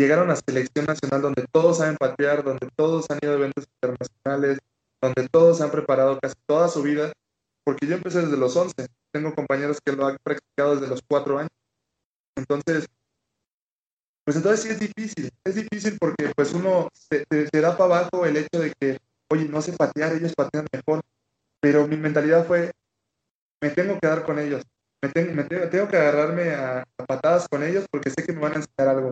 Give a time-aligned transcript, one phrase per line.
[0.00, 4.58] llegaron a selección nacional donde todos saben patear, donde todos han ido a eventos internacionales,
[5.00, 7.12] donde todos han preparado casi toda su vida,
[7.64, 8.74] porque yo empecé desde los 11,
[9.12, 11.50] tengo compañeros que lo han practicado desde los 4 años.
[12.36, 12.86] Entonces,
[14.24, 17.24] pues entonces sí es difícil, es difícil porque pues uno se,
[17.60, 18.98] da para abajo el hecho de que,
[19.28, 21.02] oye, no sé patear, ellos patean mejor,
[21.60, 22.70] pero mi mentalidad fue,
[23.60, 24.62] me tengo que dar con ellos,
[25.02, 28.96] me, tengo, que agarrarme a, patadas con ellos porque sé que me van a enseñar
[28.96, 29.10] algo,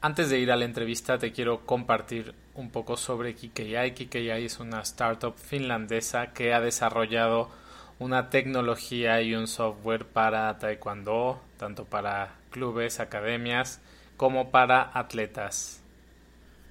[0.00, 3.92] Antes de ir a la entrevista te quiero compartir un poco sobre Kikei.
[3.94, 7.48] Kikei es una startup finlandesa que ha desarrollado
[7.98, 13.80] una tecnología y un software para taekwondo, tanto para clubes, academias,
[14.16, 15.80] como para atletas.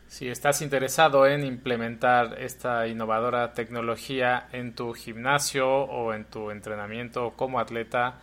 [0.08, 7.34] Si estás interesado en implementar esta innovadora tecnología en tu gimnasio o en tu entrenamiento
[7.36, 8.20] como atleta,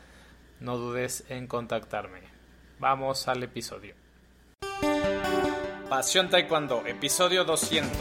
[0.61, 2.30] no dudes en contactarme.
[2.81, 3.95] Vamos al episodio.
[5.91, 7.93] Pasión Taekwondo, episodio 200.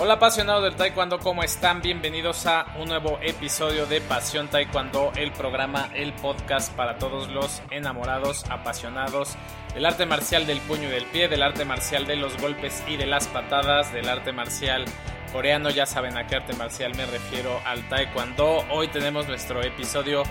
[0.00, 1.82] Hola apasionados del Taekwondo, ¿cómo están?
[1.82, 7.62] Bienvenidos a un nuevo episodio de Pasión Taekwondo, el programa, el podcast para todos los
[7.70, 9.36] enamorados, apasionados
[9.72, 12.96] del arte marcial del puño y del pie, del arte marcial de los golpes y
[12.96, 14.84] de las patadas, del arte marcial
[15.32, 18.64] coreano, ya saben a qué arte marcial me refiero al Taekwondo.
[18.70, 20.24] Hoy tenemos nuestro episodio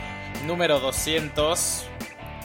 [0.45, 1.85] número 200.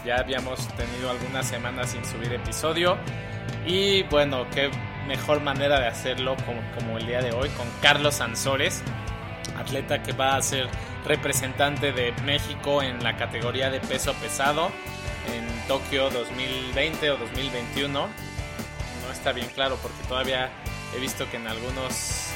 [0.04, 2.96] Ya habíamos tenido algunas semanas sin subir episodio.
[3.66, 4.70] Y bueno, qué
[5.06, 6.36] mejor manera de hacerlo
[6.76, 8.82] como, el día de hoy con Carlos Sansores,
[9.58, 10.68] atleta que va a ser
[11.04, 14.70] representante de México en la categoría de peso pesado
[15.34, 17.90] en Tokio 2020 o 2021.
[17.92, 20.50] No está bien claro porque todavía
[20.94, 22.27] he visto que en algunos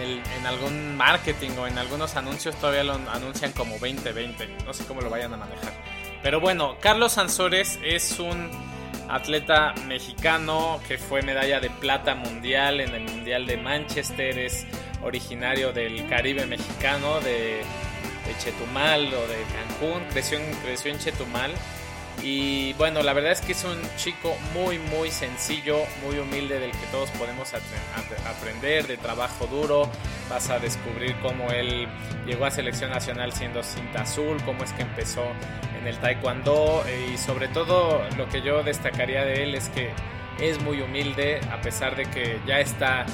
[0.00, 4.48] en, algún marketing o en algunos anuncios todavía lo anuncian como 2020.
[4.64, 5.72] No sé cómo lo vayan a manejar.
[6.22, 8.50] Pero bueno, Carlos Sansores es un
[9.08, 14.66] atleta mexicano que fue medalla de plata mundial en el Mundial de Manchester, es
[15.02, 17.62] originario del Caribe mexicano, de,
[18.40, 21.52] Chetumal o de Cancún, creció en, creció en Chetumal.
[22.22, 26.72] Y bueno, la verdad es que es un chico muy, muy sencillo, muy humilde del
[26.72, 29.90] que todos podemos aprender, de trabajo duro.
[30.28, 31.86] Vas a descubrir cómo él
[32.26, 35.22] llegó a selección nacional siendo cinta azul, cómo es que empezó
[35.86, 39.90] el taekwondo eh, y sobre todo lo que yo destacaría de él es que
[40.40, 43.06] es muy humilde a pesar de que ya está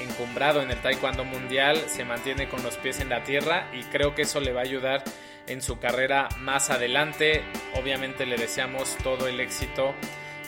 [0.00, 4.14] encumbrado en el taekwondo mundial, se mantiene con los pies en la tierra y creo
[4.14, 5.04] que eso le va a ayudar
[5.46, 7.42] en su carrera más adelante.
[7.74, 9.94] Obviamente le deseamos todo el éxito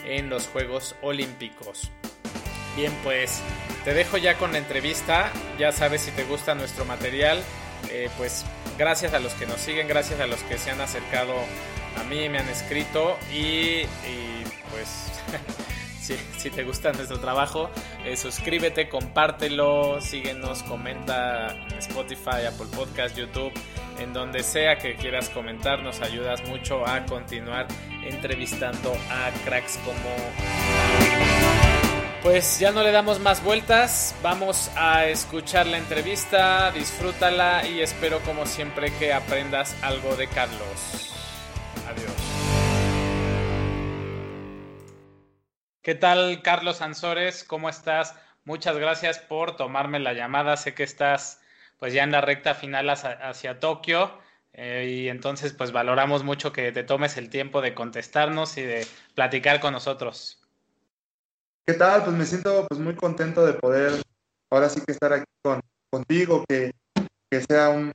[0.05, 1.91] en los Juegos Olímpicos.
[2.75, 3.41] Bien, pues
[3.83, 5.31] te dejo ya con la entrevista.
[5.57, 7.41] Ya sabes si te gusta nuestro material,
[7.89, 8.45] eh, pues
[8.77, 11.33] gracias a los que nos siguen, gracias a los que se han acercado
[11.97, 13.83] a mí, me han escrito y,
[14.71, 15.11] pues
[16.37, 17.69] si, te gusta nuestro trabajo,
[18.05, 23.51] eh, suscríbete, compártelo, síguenos, comenta en Spotify, Apple Podcast, YouTube,
[23.99, 27.67] en donde sea que quieras comentar, nos ayudas mucho a continuar
[28.03, 30.09] entrevistando a cracks como
[32.23, 38.19] pues ya no le damos más vueltas, vamos a escuchar la entrevista, disfrútala y espero
[38.21, 41.08] como siempre que aprendas algo de Carlos.
[45.89, 47.43] ¿Qué tal Carlos Ansores?
[47.43, 48.13] ¿Cómo estás?
[48.45, 50.55] Muchas gracias por tomarme la llamada.
[50.55, 51.41] Sé que estás
[51.79, 54.11] pues ya en la recta final hacia, Tokio
[54.53, 58.85] eh, y entonces pues valoramos mucho que te tomes el tiempo de contestarnos y de
[59.15, 60.39] platicar con nosotros.
[61.65, 62.03] ¿Qué tal?
[62.03, 63.99] Pues me siento pues muy contento de poder
[64.51, 66.71] ahora sí que estar aquí con, contigo, que,
[67.47, 67.91] sea un,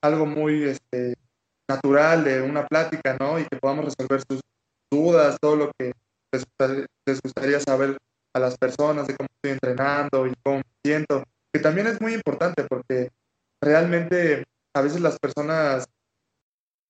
[0.00, 1.16] algo muy este,
[1.68, 3.38] natural de una plática, ¿no?
[3.38, 4.40] Y que podamos resolver sus
[4.90, 5.92] dudas, todo lo que
[6.32, 7.98] les, gustaría saber
[8.34, 12.14] a las personas de cómo estoy entrenando y cómo me siento, que también es muy
[12.14, 13.10] importante porque
[13.60, 15.86] realmente a veces las personas,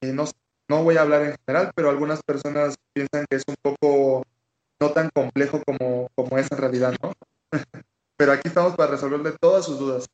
[0.03, 0.25] eh, no,
[0.69, 4.25] no voy a hablar en general, pero algunas personas piensan que es un poco
[4.81, 7.13] no tan complejo como, como es en realidad, ¿no?
[8.17, 10.07] Pero aquí estamos para resolverle todas sus dudas.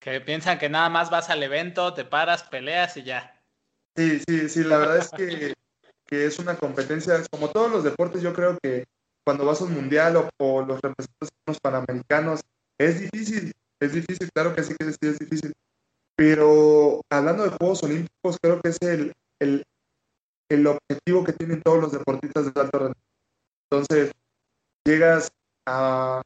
[0.00, 3.42] Que piensan que nada más vas al evento, te paras, peleas y ya.
[3.96, 5.54] Sí, sí, sí, la verdad es que,
[6.10, 8.84] es una competencia, como todos los deportes, yo creo que
[9.24, 12.42] cuando vas a un mundial o, los representantes panamericanos,
[12.78, 15.52] es difícil, es difícil, claro que sí que es difícil.
[16.16, 19.64] Pero hablando de Juegos Olímpicos, creo que es el, el,
[20.48, 23.06] el objetivo que tienen todos los deportistas de alto rendimiento
[23.70, 24.12] entonces,
[24.84, 25.30] llegas
[25.66, 26.22] a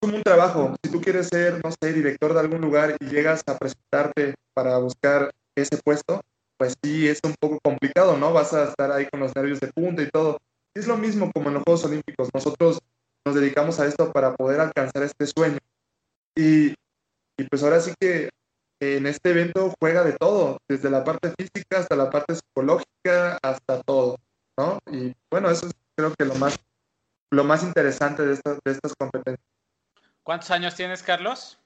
[0.00, 0.74] como un trabajo.
[0.84, 4.78] Si tú quieres ser, no sé, director de algún lugar y llegas a presentarte para
[4.78, 6.20] buscar ese puesto,
[6.58, 8.32] pues sí, es un poco complicado, ¿no?
[8.32, 10.38] Vas a estar ahí con los nervios de punta y todo.
[10.74, 12.28] Es lo mismo como en los Juegos Olímpicos.
[12.34, 12.80] Nosotros
[13.24, 15.58] nos dedicamos a esto para poder alcanzar este sueño.
[16.36, 16.74] Y,
[17.36, 18.28] y pues ahora sí que
[18.80, 23.82] en este evento juega de todo, desde la parte física hasta la parte psicológica, hasta
[23.82, 24.18] todo,
[24.56, 24.78] ¿no?
[24.90, 26.56] Y bueno, eso es creo que lo más,
[27.30, 29.44] lo más interesante de, estas de estas competencias.
[30.22, 31.58] ¿Cuántos años tienes, Carlos?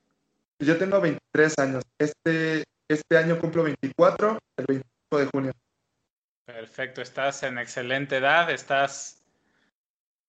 [0.58, 1.84] Yo tengo 23 años.
[1.98, 5.52] Este, este año cumplo 24, el 25 de junio.
[6.44, 9.22] Perfecto, estás en excelente edad, estás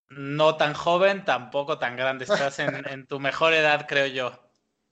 [0.10, 4.40] no tan joven, tampoco tan grande, estás en, en tu mejor edad, creo yo.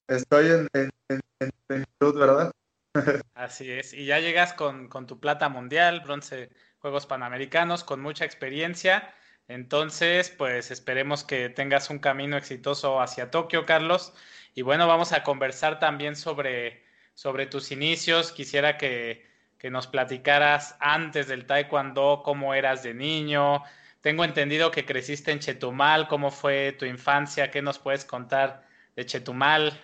[0.08, 2.52] Estoy en, en, ¿verdad?
[3.34, 8.24] Así es, y ya llegas con, con tu plata mundial, bronce Juegos Panamericanos, con mucha
[8.24, 9.14] experiencia.
[9.48, 14.14] Entonces, pues esperemos que tengas un camino exitoso hacia Tokio, Carlos.
[14.54, 16.81] Y bueno, vamos a conversar también sobre,
[17.14, 18.32] sobre tus inicios.
[18.32, 19.24] Quisiera que,
[19.58, 23.62] que nos platicaras antes del taekwondo, cómo eras de niño.
[24.00, 26.08] Tengo entendido que creciste en Chetumal.
[26.08, 27.50] ¿Cómo fue tu infancia?
[27.50, 28.66] ¿Qué nos puedes contar
[28.96, 29.80] de Chetumal?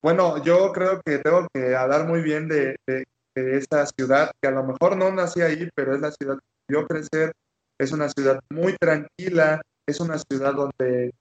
[0.00, 3.04] Bueno, yo creo que tengo que hablar muy bien de, de,
[3.34, 6.86] esa ciudad, que a lo mejor no nací ahí, pero es la ciudad que vio
[6.86, 7.32] crecer.
[7.78, 11.12] Es una ciudad muy tranquila, es una ciudad donde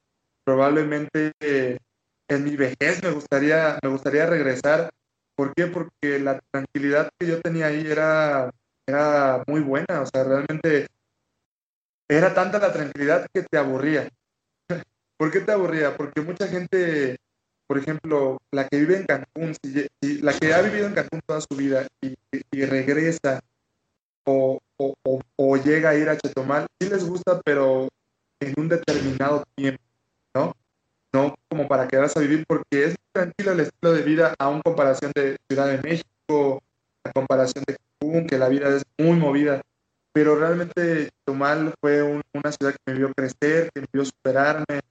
[0.43, 1.77] probablemente eh,
[2.27, 4.91] en mi vejez me gustaría, me gustaría regresar.
[5.35, 5.67] ¿Por qué?
[5.67, 8.51] Porque la tranquilidad que yo tenía ahí era,
[8.87, 10.87] era muy buena, o sea, realmente
[12.07, 14.09] era tanta la tranquilidad que te aburría.
[15.17, 15.97] ¿Por qué te aburría?
[15.97, 17.17] Porque mucha gente
[17.67, 21.41] por ejemplo, la que vive en Cancún, si, la que ha vivido en Cancún toda
[21.41, 23.39] su vida y, regresa
[24.25, 24.93] o, o,
[25.35, 27.89] o, llega a ir a Chetumal, sí les gusta, pero
[28.39, 29.81] en un determinado tiempo,
[30.35, 30.53] ¿no?
[31.13, 34.61] No como para quedarse a vivir, porque es tranquilo el estilo de vida a un
[34.61, 36.61] comparación de Ciudad de México,
[37.03, 39.61] a comparación de Cancún, que la vida es muy movida.
[40.11, 44.81] Pero realmente Chetumal fue un, una ciudad que me vio crecer, que me vio superarme.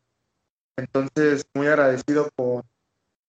[0.76, 2.62] Entonces, muy agradecido con,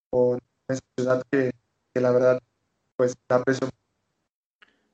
[0.10, 1.52] con esa ciudad que,
[1.94, 2.40] que la verdad,
[2.96, 3.70] pues, la aprecio.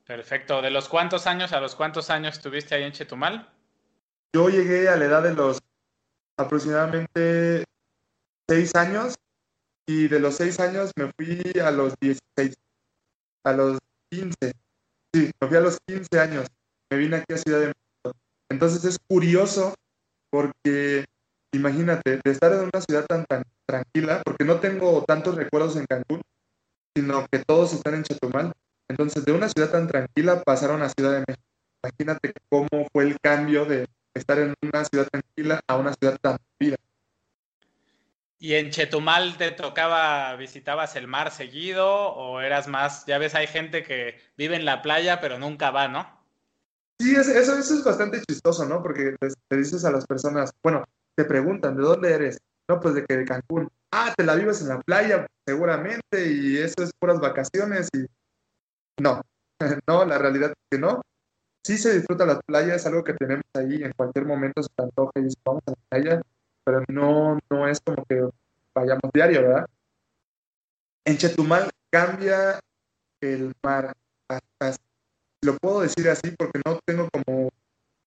[0.06, 0.60] Perfecto.
[0.60, 3.48] ¿De los cuántos años a los cuántos años estuviste ahí en Chetumal?
[4.32, 5.60] Yo llegué a la edad de los
[6.36, 7.64] aproximadamente
[8.50, 9.14] seis años
[9.86, 12.56] y de los seis años me fui a los 16,
[13.44, 13.78] a los
[14.10, 14.34] 15.
[15.14, 16.46] Sí, me fui a los 15 años.
[16.90, 18.18] Me vine aquí a Ciudad de México.
[18.48, 19.74] Entonces es curioso
[20.30, 21.04] porque
[21.52, 25.86] imagínate, de estar en una ciudad tan, tan tranquila, porque no tengo tantos recuerdos en
[25.86, 26.20] Cancún,
[26.96, 28.52] sino que todos están en Chetumal.
[28.88, 31.46] Entonces, de una ciudad tan tranquila pasaron a Ciudad de México.
[31.82, 36.36] Imagínate cómo fue el cambio de estar en una ciudad tranquila a una ciudad tan
[36.58, 36.76] movida.
[38.42, 43.46] ¿Y en Chetumal te tocaba, visitabas el mar seguido o eras más, ya ves, hay
[43.46, 46.08] gente que vive en la playa pero nunca va, ¿no?
[46.98, 48.82] Sí, eso, eso es bastante chistoso, ¿no?
[48.82, 50.84] Porque te dices a las personas, bueno,
[51.14, 52.38] te preguntan, ¿de dónde eres?
[52.66, 53.68] No, pues de que de Cancún.
[53.92, 58.06] Ah, te la vives en la playa, seguramente, y eso es puras vacaciones y
[59.02, 59.20] no,
[59.86, 61.02] no, la realidad es que no.
[61.62, 64.82] Sí se disfruta la playa, es algo que tenemos ahí, en cualquier momento se te
[64.82, 66.22] antoja y vamos a la playa,
[66.64, 68.28] pero no, no es como que
[68.74, 69.66] vayamos diario, ¿verdad?
[71.04, 72.60] En Chetumal cambia
[73.20, 73.92] el mar,
[75.42, 77.50] lo puedo decir así porque no tengo como,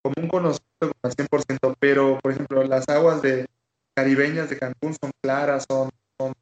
[0.01, 3.45] como un conocimiento al 100%, pero por ejemplo las aguas de
[3.95, 6.33] caribeñas de Cancún son claras, son, son,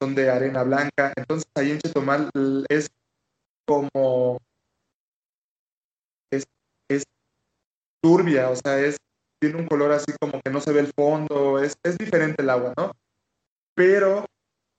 [0.00, 2.30] son de arena blanca, entonces ahí en Chetumal
[2.68, 2.90] es
[3.66, 4.38] como
[6.30, 6.44] es,
[6.88, 7.04] es
[8.02, 8.96] turbia, o sea, es,
[9.44, 12.50] tiene un color así como que no se ve el fondo, es, es diferente el
[12.50, 12.92] agua, ¿no?
[13.74, 14.24] Pero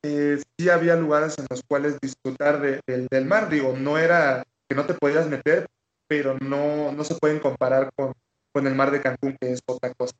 [0.04, 4.44] eh, sí había lugares en los cuales disfrutar de, de, del mar, digo, no era
[4.68, 5.68] que no te podías meter,
[6.08, 8.14] pero no, no se pueden comparar con,
[8.52, 10.16] con el mar de Cancún, que es otra cosa.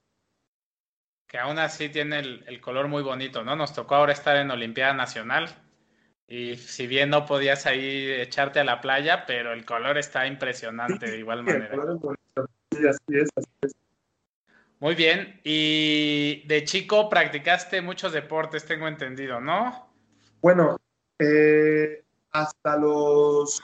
[1.28, 3.56] Que aún así tiene el, el color muy bonito, ¿no?
[3.56, 5.50] Nos tocó ahora estar en Olimpiada Nacional,
[6.28, 11.10] y si bien no podías ahí echarte a la playa, pero el color está impresionante
[11.10, 11.76] de igual manera.
[12.72, 13.85] Sí, así es, así es.
[14.86, 15.42] Muy bien.
[15.44, 19.90] Y de chico practicaste muchos deportes, tengo entendido, ¿no?
[20.44, 20.78] Bueno,
[21.18, 23.64] eh, hasta los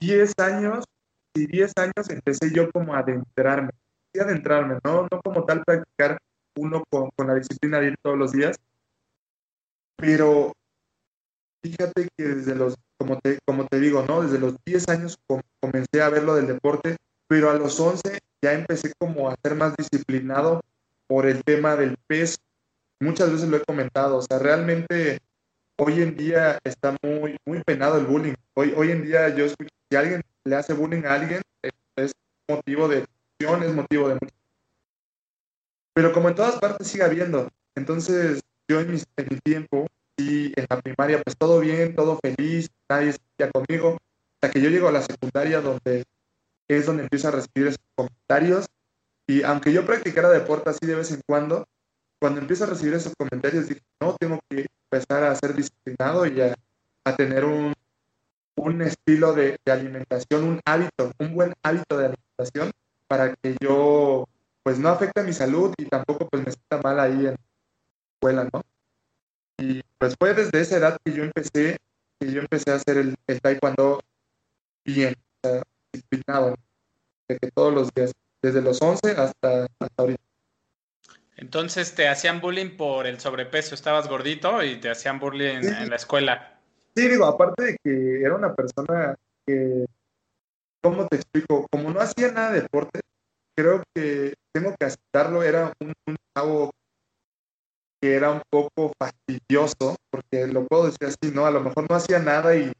[0.00, 0.84] 10 años,
[1.32, 3.70] y 10 años empecé yo como a adentrarme,
[4.12, 5.06] sí adentrarme, ¿no?
[5.08, 6.18] No como tal practicar
[6.56, 8.56] uno con, con la disciplina de ir todos los días,
[9.94, 10.54] pero
[11.62, 14.22] fíjate que desde los, como te, como te digo, ¿no?
[14.22, 15.16] Desde los 10 años
[15.60, 16.96] comencé a ver lo del deporte,
[17.28, 20.60] pero a los 11 ya empecé como a ser más disciplinado
[21.06, 22.36] por el tema del peso.
[23.00, 25.18] Muchas veces lo he comentado, o sea, realmente
[25.78, 28.34] hoy en día está muy, muy penado el bullying.
[28.54, 31.40] Hoy, hoy en día yo escucho si alguien le hace bullying a alguien,
[31.96, 32.12] es
[32.46, 34.18] motivo de discusión, es motivo de...
[35.94, 39.86] Pero como en todas partes sigue habiendo, entonces yo en mi, en mi tiempo
[40.18, 43.96] y en la primaria, pues todo bien, todo feliz, nadie se conmigo,
[44.34, 46.04] hasta que yo llego a la secundaria donde
[46.68, 48.66] es donde empiezo a recibir esos comentarios
[49.26, 51.66] y aunque yo practicara deporte así de vez en cuando,
[52.20, 56.40] cuando empiezo a recibir esos comentarios dije, no, tengo que empezar a ser disciplinado y
[56.40, 56.54] a,
[57.16, 57.74] tener un,
[58.56, 62.70] un estilo de, alimentación, un hábito, un buen hábito de alimentación
[63.06, 64.26] para que yo
[64.62, 67.36] pues no afecte a mi salud y tampoco pues me sienta mal ahí en la
[68.14, 68.62] escuela, ¿no?
[69.58, 71.76] Y pues fue desde esa edad que yo empecé,
[72.18, 74.00] que yo empecé a hacer el, el taekwondo
[74.86, 75.14] bien,
[75.94, 76.54] disciplinado,
[77.28, 80.22] de que todos los días, desde los 11 hasta, hasta ahorita.
[81.36, 85.96] Entonces te hacían bullying por el sobrepeso, estabas gordito y te hacían bullying en, la
[85.96, 86.60] escuela.
[86.94, 89.84] Sí, digo, aparte de que era una persona que,
[90.80, 91.66] ¿cómo te explico?
[91.70, 93.00] Como no hacía nada de deporte,
[93.56, 96.70] creo que tengo que aceptarlo, era un, un chavo
[98.00, 101.46] que era un poco fastidioso, porque lo puedo decir así, ¿no?
[101.46, 102.70] A lo mejor no hacía nada y,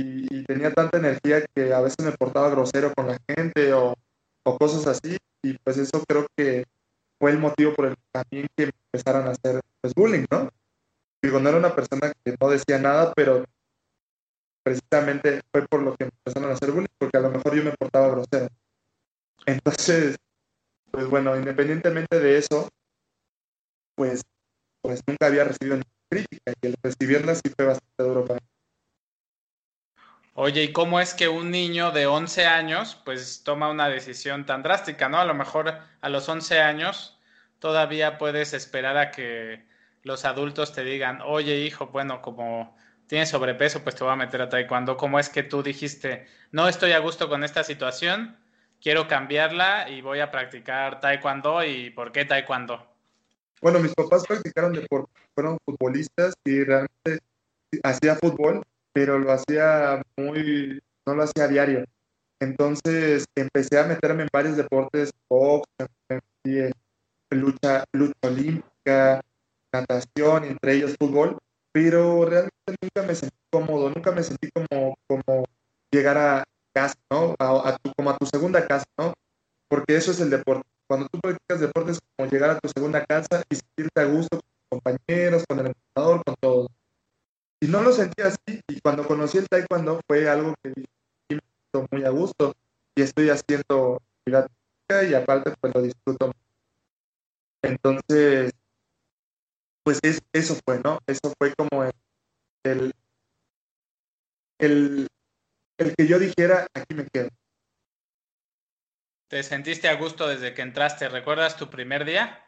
[0.00, 3.94] y, tenía tanta energía que a veces me portaba grosero con la gente o,
[4.58, 6.64] cosas así, y pues eso creo que
[7.20, 10.48] fue el motivo por el también que me empezaran a hacer pues, bullying, ¿no?
[11.22, 13.44] Digo, no era una persona que no decía nada, pero
[14.62, 17.62] precisamente fue por lo que me empezaron a hacer bullying, porque a lo mejor yo
[17.62, 18.48] me portaba grosero.
[19.44, 20.16] Entonces,
[20.90, 22.70] pues bueno, independientemente de eso,
[23.94, 24.22] pues
[24.80, 28.47] pues nunca había recibido ninguna crítica y el recibirla sí fue bastante duro para mí.
[30.40, 34.62] Oye, ¿y cómo es que un niño de 11 años pues toma una decisión tan
[34.62, 35.18] drástica, ¿no?
[35.18, 37.18] A lo mejor a los 11 años
[37.58, 39.64] todavía puedes esperar a que
[40.04, 42.76] los adultos te digan, oye hijo, bueno, como
[43.08, 44.96] tienes sobrepeso, pues te voy a meter a taekwondo.
[44.96, 48.36] ¿Cómo es que tú dijiste, no estoy a gusto con esta situación,
[48.80, 52.86] quiero cambiarla y voy a practicar taekwondo y por qué taekwondo?
[53.60, 57.24] Bueno, mis papás practicaron deporte, fueron futbolistas y realmente
[57.82, 61.84] hacía fútbol, pero lo hacía muy, no lo hacía a diario.
[62.40, 65.66] Entonces empecé a meterme en varios deportes, box,
[67.30, 69.20] lucha, lucha olímpica,
[69.72, 71.38] natación, entre ellos fútbol,
[71.72, 75.44] pero realmente nunca me sentí cómodo, nunca me sentí como, como
[75.90, 77.34] llegar a casa, ¿no?
[77.38, 79.12] A, a tu, como a tu segunda casa, ¿no?
[79.68, 83.04] Porque eso es el deporte cuando tú practicas deportes es como llegar a tu segunda
[83.04, 86.68] casa y sentirte a gusto con tus compañeros, con el entrenador, con todos.
[87.60, 90.86] Y no lo sentí así, y cuando conocí el taekwondo fue algo que me
[91.28, 92.54] siento muy a gusto,
[92.96, 96.32] y estoy haciendo y aparte pues lo disfruto.
[97.62, 98.52] Entonces,
[99.82, 100.98] pues es, eso fue, ¿no?
[101.06, 101.84] Eso fue como
[102.64, 102.92] el,
[104.58, 105.08] el,
[105.78, 107.28] el que yo dijera, aquí me quedo.
[109.28, 111.08] ¿Te sentiste a gusto desde que entraste?
[111.08, 112.44] ¿Recuerdas tu primer día?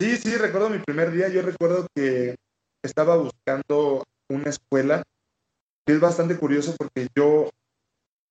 [0.00, 1.28] Sí, sí, recuerdo mi primer día.
[1.28, 2.34] Yo recuerdo que
[2.82, 5.02] estaba buscando una escuela.
[5.86, 7.50] es bastante curioso porque yo,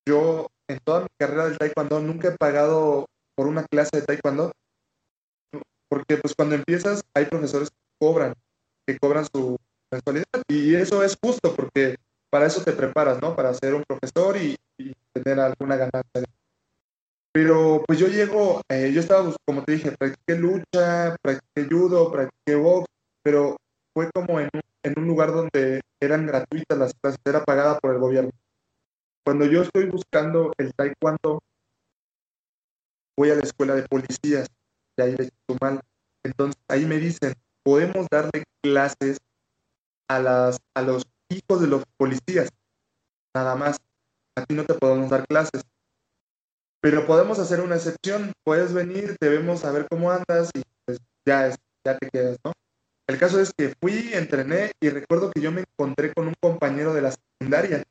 [0.06, 4.52] yo en toda mi carrera del taekwondo nunca he pagado por una clase de taekwondo.
[5.90, 8.34] Porque pues cuando empiezas hay profesores que cobran,
[8.88, 9.58] que cobran su
[9.92, 10.42] mensualidad.
[10.48, 11.98] Y eso es justo porque
[12.30, 13.36] para eso te preparas, ¿no?
[13.36, 16.24] Para ser un profesor y, y tener alguna ganancia.
[17.34, 22.56] Pero pues yo llego, eh, yo estaba, como te dije, practiqué lucha, practiqué judo, practiqué
[22.56, 22.88] box,
[23.24, 23.56] pero
[23.94, 27.94] fue como en un, en un lugar donde eran gratuitas las clases, era pagada por
[27.94, 28.32] el gobierno.
[29.26, 31.42] Cuando yo estoy buscando el taekwondo,
[33.18, 34.48] voy a la escuela de policías
[34.98, 35.82] de ahí de Chetumal.
[36.24, 39.20] Entonces ahí me dicen, podemos darle clases
[40.10, 42.50] a, las, a los hijos de los policías,
[43.36, 43.78] nada más.
[44.36, 45.62] A ti no te podemos dar clases
[46.82, 50.98] pero podemos hacer una excepción, puedes venir, te vemos a ver cómo andas y pues
[51.26, 52.54] ya, ya te quedas, ¿no?
[53.08, 56.94] El caso es que fui, entrené y recuerdo que yo me encontré con un compañero
[56.94, 57.84] de la secundaria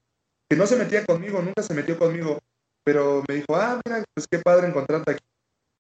[0.50, 2.40] que no se metía conmigo, nunca se metió conmigo,
[2.82, 5.24] pero me dijo, ah, mira, pues qué padre encontrarte aquí.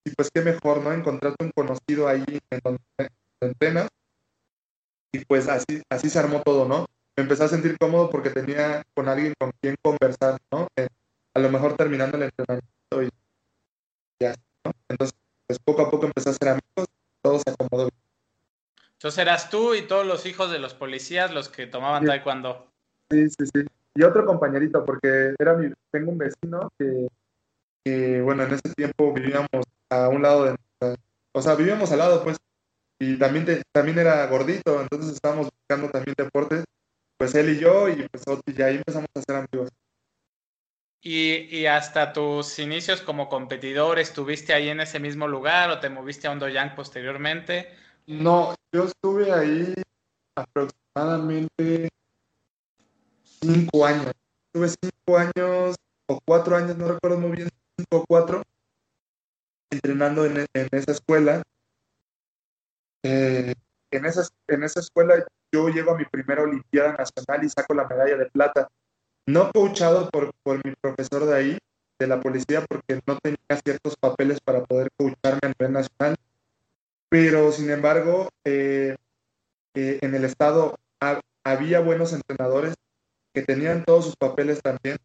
[0.04, 0.92] Y pues qué mejor, ¿no?
[0.92, 2.80] Encontrarte un conocido ahí en donde
[3.40, 3.88] entrenas.
[5.12, 6.86] Y pues así, así se armó todo, ¿no?
[7.16, 10.68] Me empecé a sentir cómodo porque tenía con alguien con quien conversar, ¿no?
[10.76, 10.86] Eh,
[11.34, 13.08] a lo mejor terminando el entrenamiento y
[14.20, 14.36] ya,
[14.88, 16.86] Entonces, pues poco a poco empecé a ser amigos,
[17.22, 17.90] todo se acomodó.
[18.92, 22.70] Entonces eras tú y todos los hijos de los policías los que tomaban taekwondo.
[23.10, 23.64] Sí, sí, sí.
[24.00, 27.08] Y otro compañerito, porque era mi, tengo un vecino que,
[27.84, 29.50] que, bueno, en ese tiempo vivíamos
[29.90, 30.56] a un lado de,
[31.34, 32.38] o sea, vivíamos al lado, pues,
[32.98, 36.64] y también, también era gordito, entonces estábamos buscando también deportes,
[37.18, 39.68] pues él y yo, y pues y ahí empezamos a ser amigos.
[41.02, 45.90] ¿Y, ¿Y, hasta tus inicios como competidor estuviste ahí en ese mismo lugar o te
[45.90, 47.68] moviste a un Doyang posteriormente?
[48.06, 49.74] No, yo estuve ahí
[50.34, 51.90] aproximadamente
[53.40, 54.12] cinco años.
[54.52, 58.42] Estuve cinco años o cuatro años, no recuerdo muy bien, cinco o cuatro,
[59.70, 61.42] entrenando en, en esa escuela.
[63.02, 63.54] Eh,
[63.92, 67.88] en, esa, en esa escuela yo llego a mi primera Olimpiada Nacional y saco la
[67.88, 68.68] medalla de plata.
[69.26, 71.58] No coachado por, por mi profesor de ahí,
[71.98, 76.16] de la policía, porque no tenía ciertos papeles para poder coacharme a nivel nacional.
[77.08, 78.96] Pero, sin embargo, eh,
[79.74, 80.76] eh, en el estado
[81.44, 82.74] había buenos entrenadores
[83.32, 84.98] que tenían todos sus papeles también.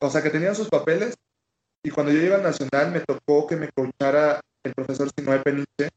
[0.00, 1.14] O sea, que tenían sus papeles.
[1.82, 5.90] Y cuando yo llegué al nacional, me tocó que me coachara el profesor Sinoe Peniche,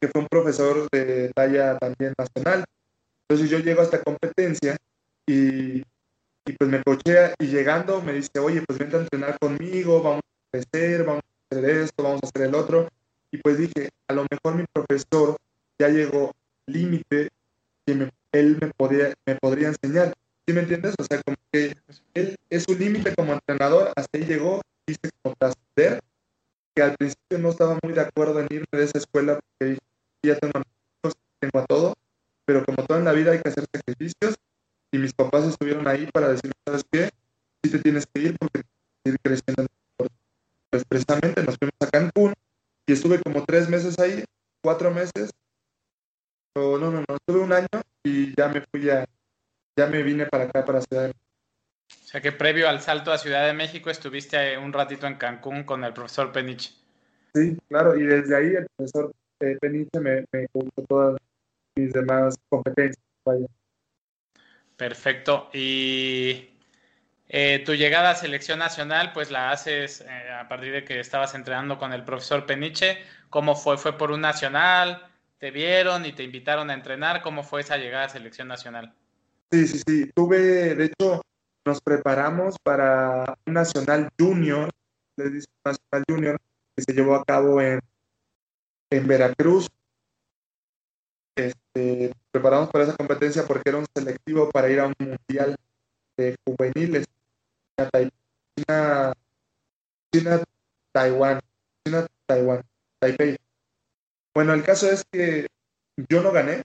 [0.00, 2.64] que fue un profesor de talla también nacional.
[3.22, 4.76] Entonces yo llego a esta competencia
[5.26, 5.82] y,
[6.58, 10.50] pues me cochea y llegando me dice, oye, pues vente a entrenar conmigo, vamos a
[10.50, 12.88] crecer, vamos a hacer esto, vamos a hacer el otro.
[13.32, 15.36] Y pues dije, a lo mejor mi profesor
[15.78, 16.32] ya llegó
[16.66, 17.30] límite
[17.84, 20.12] que él me, podía, me podría enseñar.
[20.46, 20.94] ¿Sí me entiendes?
[20.98, 21.76] O sea, como que
[22.14, 26.00] él es un límite como entrenador, hasta ahí llegó, dice como trascender,
[26.74, 29.78] que al principio no estaba muy de acuerdo en irme de esa escuela porque
[30.24, 31.18] ya tengo amigos,
[31.52, 31.94] a todo,
[32.44, 34.36] pero como todo en la vida hay que hacer sacrificios
[34.92, 37.10] y mis papás estuvieron ahí para decirme, ¿sabes qué?
[37.64, 38.62] Sí te tienes que ir porque
[39.04, 39.68] ir creciendo en.
[40.70, 42.34] Pues precisamente nos fuimos a Cancún
[42.86, 44.24] y estuve como tres meses ahí,
[44.62, 45.30] cuatro meses.
[46.54, 47.68] no, no, no, estuve un año
[48.04, 49.06] y ya me fui a,
[49.76, 51.26] ya me vine para acá, para Ciudad de México.
[51.88, 55.64] O sea que previo al salto a Ciudad de México estuviste un ratito en Cancún
[55.64, 56.72] con el profesor Peniche.
[57.34, 60.46] Sí, claro, y desde ahí el profesor eh, Peniche me, me
[60.88, 61.16] todas
[61.76, 63.04] mis demás competencias.
[63.24, 63.46] Vaya.
[64.76, 65.50] Perfecto.
[65.52, 66.50] Y
[67.28, 71.34] eh, tu llegada a selección nacional, pues la haces eh, a partir de que estabas
[71.34, 72.98] entrenando con el profesor Peniche.
[73.30, 73.78] ¿Cómo fue?
[73.78, 75.06] ¿Fue por un nacional?
[75.38, 77.20] ¿Te vieron y te invitaron a entrenar?
[77.20, 78.94] ¿Cómo fue esa llegada a selección nacional?
[79.50, 80.10] Sí, sí, sí.
[80.14, 81.22] Tuve, de hecho,
[81.64, 84.70] nos preparamos para un nacional junior,
[85.16, 86.40] les dice nacional junior,
[86.76, 87.80] que se llevó a cabo en,
[88.90, 89.68] en Veracruz.
[91.36, 95.56] Este, preparamos para esa competencia porque era un selectivo para ir a un mundial
[96.16, 97.06] de juveniles.
[98.56, 99.12] China,
[100.12, 100.42] China,
[100.92, 101.40] Taiwán,
[101.84, 102.62] China, Taiwán,
[102.98, 103.36] Taipei.
[104.34, 105.46] Bueno, el caso es que
[106.08, 106.62] yo no gané,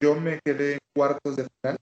[0.00, 1.78] yo me quedé en cuartos de final.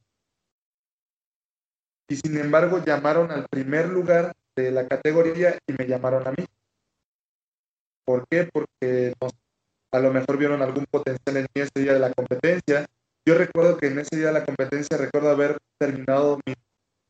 [2.08, 6.44] Y sin embargo llamaron al primer lugar de la categoría y me llamaron a mí.
[8.04, 8.48] ¿Por qué?
[8.50, 9.14] Porque
[9.92, 12.86] a lo mejor vieron algún potencial en mí ese día de la competencia.
[13.26, 16.56] Yo recuerdo que en ese día de la competencia recuerdo haber terminado mis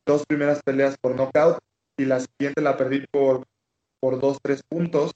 [0.05, 1.59] dos primeras peleas por knockout
[1.97, 3.45] y la siguiente la perdí por,
[4.01, 5.11] por dos, tres puntos.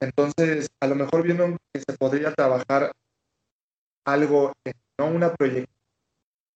[0.00, 2.92] Entonces, a lo mejor vieron que se podría trabajar
[4.04, 4.52] algo,
[4.98, 5.81] no una proyección.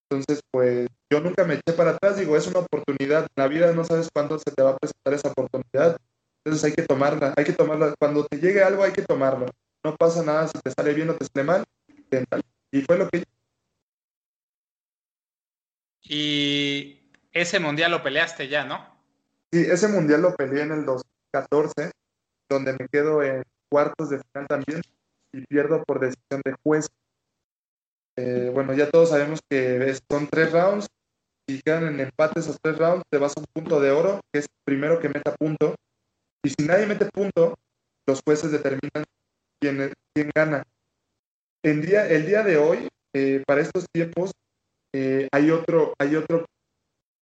[0.08, 3.22] Entonces, pues yo nunca me eché para atrás, digo, es una oportunidad.
[3.22, 5.96] En la vida no sabes cuándo se te va a presentar esa oportunidad.
[6.44, 7.94] Entonces hay que tomarla, hay que tomarla.
[7.98, 9.46] Cuando te llegue algo hay que tomarlo.
[9.84, 11.64] No pasa nada si te sale bien o te sale mal.
[12.72, 13.24] Y fue lo que
[16.08, 18.86] y ese mundial lo peleaste ya, ¿no?
[19.52, 21.90] Sí, ese mundial lo peleé en el 2014,
[22.48, 24.82] donde me quedo en cuartos de final también
[25.32, 26.88] y pierdo por decisión de juez.
[28.16, 30.86] Eh, bueno, ya todos sabemos que son tres rounds.
[31.48, 34.40] Si quedan en empate esos tres rounds, te vas a un punto de oro, que
[34.40, 35.74] es el primero que meta punto.
[36.42, 37.54] Y si nadie mete punto,
[38.06, 39.04] los jueces determinan
[39.60, 40.64] quién, quién gana.
[41.62, 44.32] El día, el día de hoy, eh, para estos tiempos,
[44.94, 46.46] eh, hay otro, hay otro,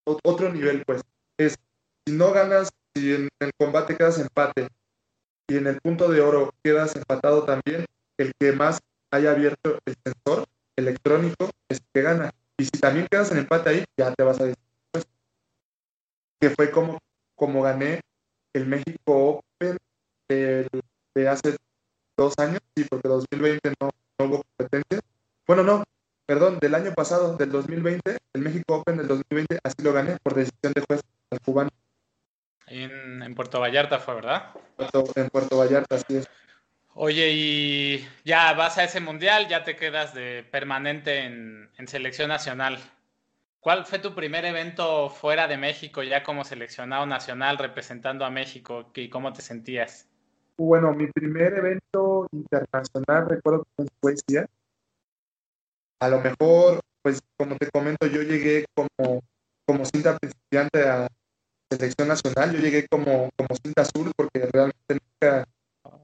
[0.06, 1.02] otro nivel, pues.
[1.38, 1.56] Es,
[2.06, 4.68] si no ganas, si en el combate quedas empate
[5.48, 7.84] y en el punto de oro quedas empatado también,
[8.18, 8.78] el que más
[9.10, 10.44] haya abierto el sensor
[10.76, 12.30] electrónico es el que gana.
[12.56, 15.06] Y si también quedas en empate ahí, ya te vas a decir, pues,
[16.40, 16.98] que fue como,
[17.34, 18.00] como gané
[18.52, 19.76] el México Open
[20.28, 21.56] de hace
[22.16, 25.00] dos años, sí, porque 2020 no, no hubo competencia.
[25.46, 25.84] Bueno, no,
[26.26, 30.34] perdón, del año pasado, del 2020, el México Open del 2020, así lo gané por
[30.34, 31.70] decisión de juez al cubano.
[32.66, 34.50] En, en Puerto Vallarta fue, ¿verdad?
[35.16, 36.28] En Puerto Vallarta, así es.
[36.94, 42.78] Oye, y ya vas a ese mundial, ya te quedas de permanente en, selección nacional.
[43.60, 48.90] ¿Cuál fue tu primer evento fuera de México, ya como seleccionado nacional representando a México?
[48.94, 50.08] ¿Y cómo te sentías?
[50.56, 54.46] Bueno, mi primer evento internacional, recuerdo que fue en Suecia,
[56.00, 59.22] a lo mejor, pues como te comento, yo llegué como,
[59.66, 61.08] como cinta principiante a,
[61.70, 62.52] selección nacional.
[62.52, 65.46] Yo llegué como, como cinta azul porque realmente nunca,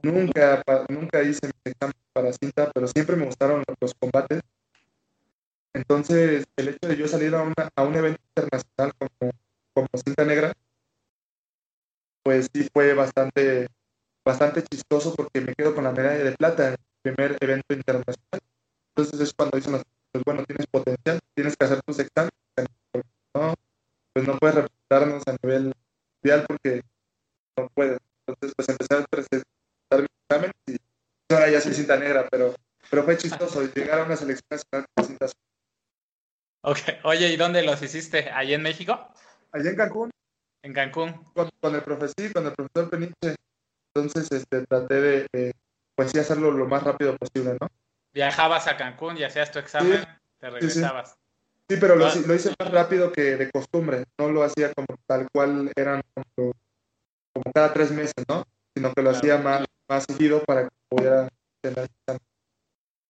[0.03, 4.41] nunca, nunca hice mi examen para cinta, pero siempre me gustaron los combates.
[5.73, 9.33] Entonces, el hecho de yo salir a, una, a un evento internacional como,
[9.73, 10.53] como cinta negra,
[12.23, 13.69] pues sí fue bastante,
[14.25, 18.41] bastante chistoso porque me quedo con la medalla de plata en el primer evento internacional.
[18.95, 19.81] Entonces es cuando dicen
[20.13, 22.33] pues bueno, tienes potencial, tienes que hacer tus exámenes,
[22.91, 23.55] porque no,
[24.13, 25.73] pues no puedes representarnos a nivel
[26.23, 26.83] mundial porque
[27.57, 27.99] no puedes.
[28.27, 30.20] Entonces, pues empecé a presentar mi examen y
[31.31, 32.55] ahora ya soy cinta negra, pero,
[32.89, 35.27] pero fue chistoso llegar a una selección nacional con cinta
[36.63, 38.31] Ok, oye, ¿y dónde los hiciste?
[38.31, 39.09] ¿Allí en México?
[39.53, 40.11] Allí en Cancún.
[40.63, 41.25] En Cancún.
[41.33, 43.37] Con, el profesor, con el profesor Peniche.
[43.95, 45.53] Entonces, este, traté de,
[45.95, 47.69] pues sí, hacerlo lo más rápido posible, ¿no?
[48.13, 50.05] Viajabas a Cancún y hacías tu examen,
[50.39, 51.17] te regresabas.
[51.69, 54.05] Sí, pero lo, lo, hice más rápido que de costumbre.
[54.19, 56.03] No lo hacía como tal cual eran
[56.35, 56.53] como,
[57.55, 58.45] cada tres meses, ¿no?
[58.75, 61.29] Sino que lo hacía más, más seguido para que pudiera
[61.61, 61.89] tener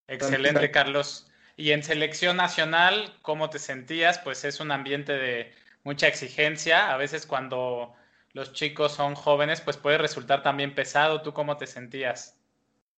[0.08, 1.30] Excelente, Carlos.
[1.56, 4.18] Y en selección nacional, ¿cómo te sentías?
[4.18, 5.52] Pues es un ambiente de
[5.84, 6.92] mucha exigencia.
[6.92, 7.94] A veces cuando
[8.32, 11.22] los chicos son jóvenes, pues puede resultar también pesado.
[11.22, 12.36] ¿Tú cómo te sentías?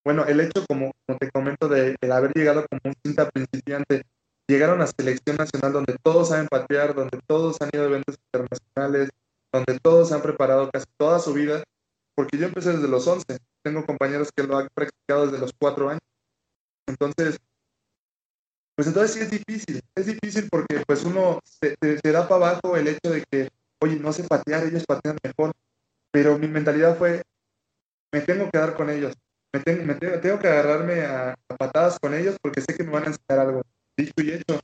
[0.05, 4.03] Bueno, el hecho, como, te comento, de, haber llegado como un cinta principiante,
[4.49, 8.17] llegar a una selección nacional donde todos saben patear, donde todos han ido a eventos
[8.33, 9.11] internacionales,
[9.53, 11.63] donde todos se han preparado casi toda su vida,
[12.15, 15.91] porque yo empecé desde los 11, tengo compañeros que lo han practicado desde los 4
[15.91, 16.01] años.
[16.87, 17.39] Entonces,
[18.75, 21.77] pues entonces sí es difícil, es difícil porque pues uno se,
[22.11, 23.49] da para abajo el hecho de que,
[23.81, 25.53] oye, no sé patear, ellos patean mejor,
[26.11, 27.23] pero mi mentalidad fue,
[28.13, 29.15] me tengo que dar con ellos,
[29.53, 33.47] me, tengo, que agarrarme a, patadas con ellos porque sé que me van a enseñar
[33.47, 33.63] algo.
[33.97, 34.61] Dicho y hecho,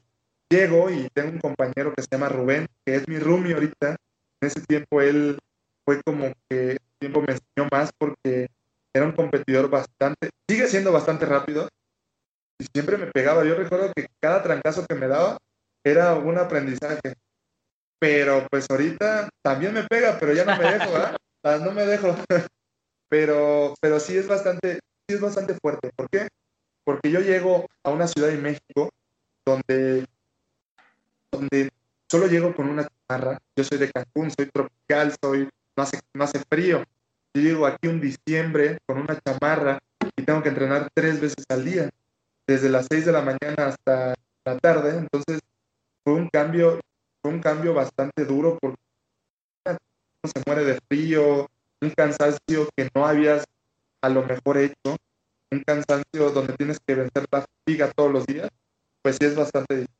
[0.50, 3.96] llego y tengo un compañero que se llama Rubén, que es mi roomie ahorita,
[4.40, 5.38] en ese tiempo él
[5.84, 8.48] fue como que tiempo me enseñó más porque
[8.94, 11.68] era un competidor bastante, sigue siendo bastante rápido,
[12.60, 13.44] y siempre me pegaba.
[13.44, 15.38] Yo recuerdo que cada trancazo que me daba
[15.84, 17.14] era un aprendizaje.
[18.00, 21.16] Pero pues ahorita también me pega, pero ya no me dejo, ¿verdad?
[21.44, 22.16] Ah, no me dejo.
[23.08, 25.90] pero, pero sí es bastante, sí es bastante fuerte.
[25.94, 26.26] ¿Por qué?
[26.84, 28.90] Porque yo llego a una ciudad de México
[29.46, 30.04] donde,
[31.30, 31.70] donde
[32.10, 33.38] solo llego con una chamarra.
[33.56, 35.48] Yo soy de Cancún, soy tropical, soy,
[35.78, 36.82] no hace, no frío.
[37.34, 39.78] Yo llego aquí un diciembre con una chamarra
[40.16, 41.88] y tengo que entrenar tres veces al día
[42.48, 44.14] desde las 6 de la mañana hasta
[44.44, 45.40] la tarde, entonces
[46.02, 46.80] fue un cambio,
[47.22, 48.80] fue un cambio bastante duro porque
[49.66, 51.46] uno se muere de frío,
[51.80, 53.44] un cansancio que no habías
[54.02, 54.96] a lo mejor hecho,
[55.52, 58.48] un cansancio donde tienes que vencer la fatiga todos los días,
[59.02, 59.94] pues sí es bastante difícil.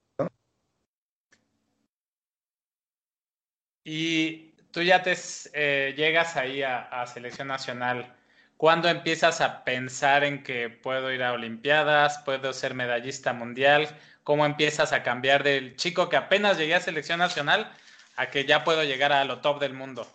[3.85, 5.17] Y tú ya te
[5.55, 8.15] eh, llegas ahí a selección nacional
[8.59, 13.89] ¿Cuándo empiezas a pensar en que puedo ir a Olimpiadas, puedo ser medallista mundial?
[14.25, 17.71] ¿Cómo empiezas a cambiar del chico que apenas llegué a selección nacional
[18.17, 20.09] a que ya puedo llegar a lo top del mundo?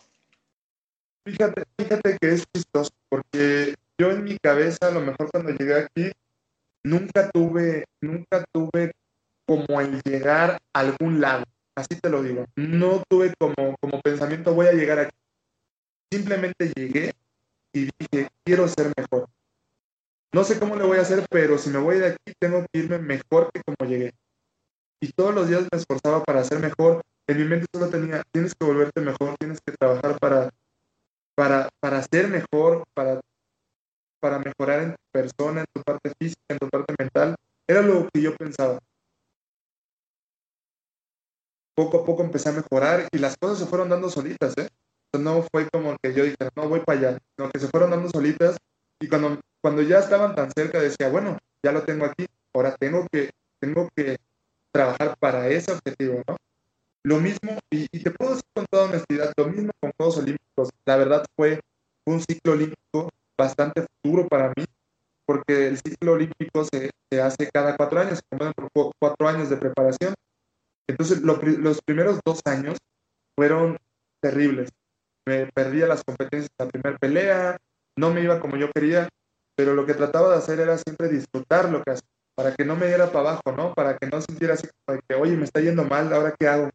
[1.24, 5.76] Fíjate, fíjate que es chistoso, porque yo en mi cabeza, a lo mejor cuando llegué
[5.76, 6.12] aquí,
[6.82, 8.92] nunca tuve, nunca tuve
[9.46, 11.44] como el llegar a algún lado,
[11.76, 12.46] así te lo digo.
[12.56, 15.16] No tuve como, como pensamiento, voy a llegar aquí.
[16.10, 17.14] Simplemente llegué
[17.72, 19.28] y dije, quiero ser mejor.
[20.32, 22.80] No sé cómo le voy a hacer, pero si me voy de aquí, tengo que
[22.80, 24.12] irme mejor que como llegué.
[25.00, 27.02] Y todos los días me esforzaba para ser mejor.
[27.26, 30.50] En mi mente solo tenía, tienes que volverte mejor, tienes que trabajar para,
[31.34, 33.20] para, para ser mejor, para,
[34.20, 37.36] para mejorar en tu persona, en tu parte física, en tu parte mental.
[37.68, 38.78] Era lo que yo pensaba.
[41.74, 44.68] Poco a poco empecé a mejorar y las cosas se fueron dando solitas, ¿eh?
[45.18, 48.08] no fue como que yo dije, no voy para allá, sino que se fueron dando
[48.10, 48.56] solitas
[49.00, 53.06] y cuando, cuando ya estaban tan cerca decía, bueno, ya lo tengo aquí, ahora tengo
[53.10, 54.16] que, tengo que
[54.72, 56.36] trabajar para ese objetivo, ¿no?
[57.04, 60.96] Lo mismo, y, te puedo decir con toda honestidad, lo mismo con Juegos Olímpicos, la
[60.96, 61.60] verdad fue
[62.06, 64.64] un ciclo olímpico bastante duro para mí,
[65.26, 68.20] porque el ciclo olímpico se, se hace cada cuatro años,
[68.72, 70.14] por cuatro años de preparación.
[70.88, 72.78] Entonces, los primeros dos años
[73.36, 73.78] fueron
[74.20, 74.70] terribles
[75.26, 77.56] me perdía las competencias en la primera pelea,
[77.96, 79.08] no me iba como yo quería,
[79.56, 82.76] pero lo que trataba de hacer era siempre disfrutar lo que hacía, para que no
[82.76, 83.74] me diera para abajo, ¿no?
[83.74, 86.70] Para que no sintiera así como que, oye, me está yendo mal, ¿ahora qué hago?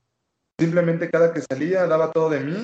[0.58, 2.64] Simplemente cada que salía daba todo de mí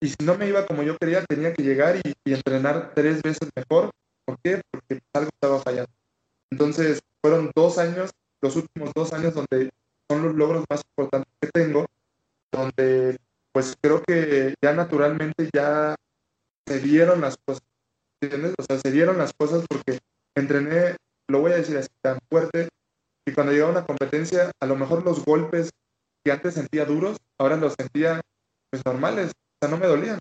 [0.00, 3.22] y si no me iba como yo quería, tenía que llegar y, y entrenar tres
[3.22, 3.90] veces mejor.
[4.26, 4.60] ¿Por qué?
[4.70, 5.90] Porque algo estaba fallando.
[6.50, 8.10] Entonces, fueron dos años,
[8.42, 9.70] los últimos dos años donde
[10.08, 11.86] son los logros más importantes que tengo,
[12.52, 13.18] donde
[13.52, 15.94] pues creo que ya naturalmente ya
[16.66, 17.62] se dieron las cosas,
[18.20, 18.54] ¿entiendes?
[18.58, 19.98] O sea, se dieron las cosas porque
[20.34, 20.96] entrené,
[21.28, 22.68] lo voy a decir así, tan fuerte,
[23.24, 25.70] que cuando llegaba una competencia, a lo mejor los golpes
[26.24, 28.20] que antes sentía duros, ahora los sentía
[28.70, 30.18] pues normales, o sea, no me dolían,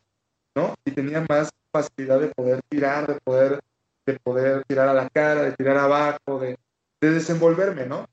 [0.55, 0.75] ¿no?
[0.85, 3.59] Y tenía más facilidad de poder tirar, de poder,
[4.05, 6.57] de poder tirar a la cara, de tirar abajo, de,
[7.01, 8.05] de desenvolverme, ¿no?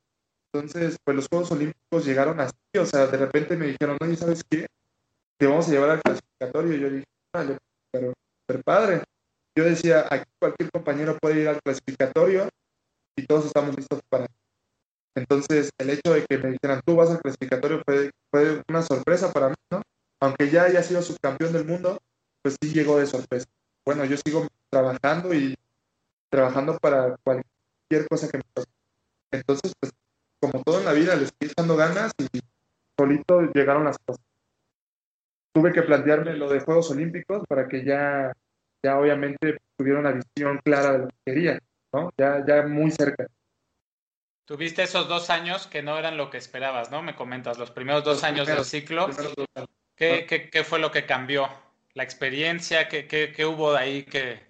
[0.53, 4.43] Entonces, pues los Juegos Olímpicos llegaron así, o sea, de repente me dijeron, oye, ¿sabes
[4.49, 4.67] qué?
[5.39, 6.75] Te vamos a llevar al clasificatorio.
[6.75, 7.59] Y yo dije, vale,
[7.93, 8.13] pero,
[8.47, 9.03] pero padre.
[9.57, 12.49] Yo decía, aquí cualquier compañero puede ir al clasificatorio
[13.17, 14.27] y todos estamos listos para.
[15.15, 19.33] Entonces, el hecho de que me dijeran, tú vas al clasificatorio fue, fue una sorpresa
[19.33, 19.83] para mí, ¿no?
[20.21, 21.99] Aunque ya haya sido subcampeón del mundo,
[22.43, 23.47] pues sí llegó de sorpresa.
[23.85, 25.57] Bueno, yo sigo trabajando y
[26.29, 28.71] trabajando para cualquier cosa que me toque.
[29.33, 29.93] Entonces, pues
[30.41, 32.41] como todo en la vida, le estoy echando ganas y
[32.99, 34.25] solito llegaron las cosas.
[35.53, 38.33] Tuve que plantearme lo de Juegos Olímpicos para que ya,
[38.83, 41.59] ya obviamente tuviera una visión clara de lo que quería,
[41.93, 42.11] ¿no?
[42.17, 43.27] Ya, ya muy cerca.
[44.45, 47.03] Tuviste esos dos años que no eran lo que esperabas, ¿no?
[47.03, 49.09] Me comentas, los primeros dos años del ciclo.
[49.95, 51.49] ¿Qué, qué, qué, fue lo que cambió?
[51.95, 52.89] ¿La experiencia?
[52.89, 54.41] ¿Qué, qué hubo de ahí que...?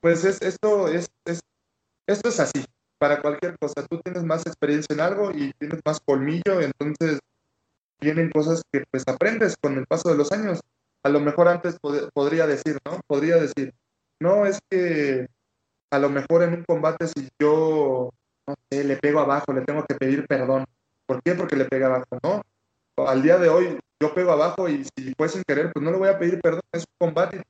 [0.00, 1.42] Pues es, esto, es, es,
[2.06, 2.64] esto es así
[3.04, 3.86] para cualquier cosa.
[3.86, 7.18] Tú tienes más experiencia en algo y tienes más colmillo, entonces
[8.00, 10.62] vienen cosas que pues aprendes con el paso de los años.
[11.02, 11.76] A lo mejor antes
[12.14, 13.00] podría decir, ¿no?
[13.06, 13.74] Podría decir,
[14.20, 15.28] no, es que
[15.90, 18.08] a lo mejor en un combate si yo,
[18.46, 20.64] no sé, le pego abajo, le tengo que pedir perdón.
[21.04, 21.34] ¿Por qué?
[21.34, 22.40] Porque le pega abajo, ¿no?
[23.06, 25.98] Al día de hoy yo pego abajo y si fue sin querer, pues no le
[25.98, 27.42] voy a pedir perdón, es un combate,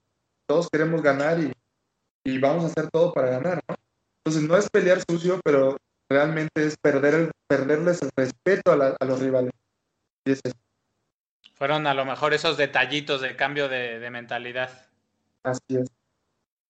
[0.48, 1.52] todos queremos ganar y,
[2.24, 3.76] y vamos a hacer todo para ganar, ¿no?
[4.24, 5.76] Entonces no es pelear sucio, pero
[6.08, 9.52] realmente es perder el, perderles el respeto a, los rivales.
[10.24, 10.40] Y es
[11.52, 14.88] Fueron a lo mejor esos detallitos de cambio de, mentalidad.
[15.42, 15.90] Así es.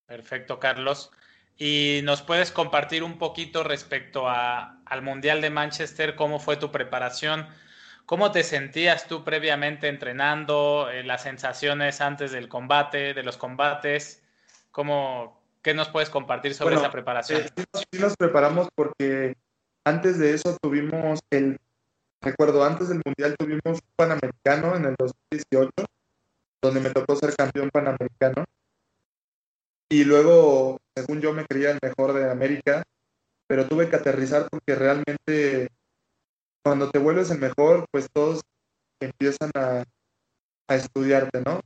[0.06, 1.12] Perfecto, Carlos.
[1.56, 6.16] ¿Y nos puedes compartir un poquito respecto a, al Mundial de Manchester?
[6.16, 7.46] ¿Cómo fue tu preparación?
[8.04, 10.90] ¿Cómo te sentías tú previamente entrenando?
[10.90, 14.22] Eh, ¿Las sensaciones antes del combate, de los combates?
[14.72, 17.40] ¿Cómo, ¿Qué nos puedes compartir sobre esa preparación?
[17.40, 19.34] Eh, sí, nos preparamos porque
[19.86, 21.58] antes de eso tuvimos el,
[22.20, 25.70] recuerdo, antes del Mundial tuvimos un Panamericano en el 2018,
[26.62, 28.44] donde me tocó ser campeón Panamericano.
[29.90, 32.82] Y luego, según yo, me creía el mejor de América,
[33.46, 35.68] pero tuve que aterrizar porque realmente
[36.62, 38.42] cuando te vuelves el mejor, pues todos
[39.00, 39.82] empiezan a,
[40.68, 41.60] a estudiarte, ¿no?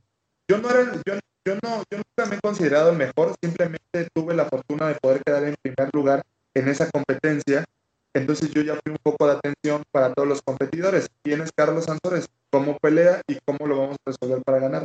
[0.49, 4.33] Yo no era, yo, yo no, yo nunca me he considerado el mejor, simplemente tuve
[4.33, 6.21] la fortuna de poder quedar en primer lugar
[6.53, 7.65] en esa competencia.
[8.13, 11.07] Entonces yo ya fui un poco de atención para todos los competidores.
[11.23, 12.27] ¿Quién es Carlos Santores?
[12.51, 14.83] ¿Cómo pelea y cómo lo vamos a resolver para ganar?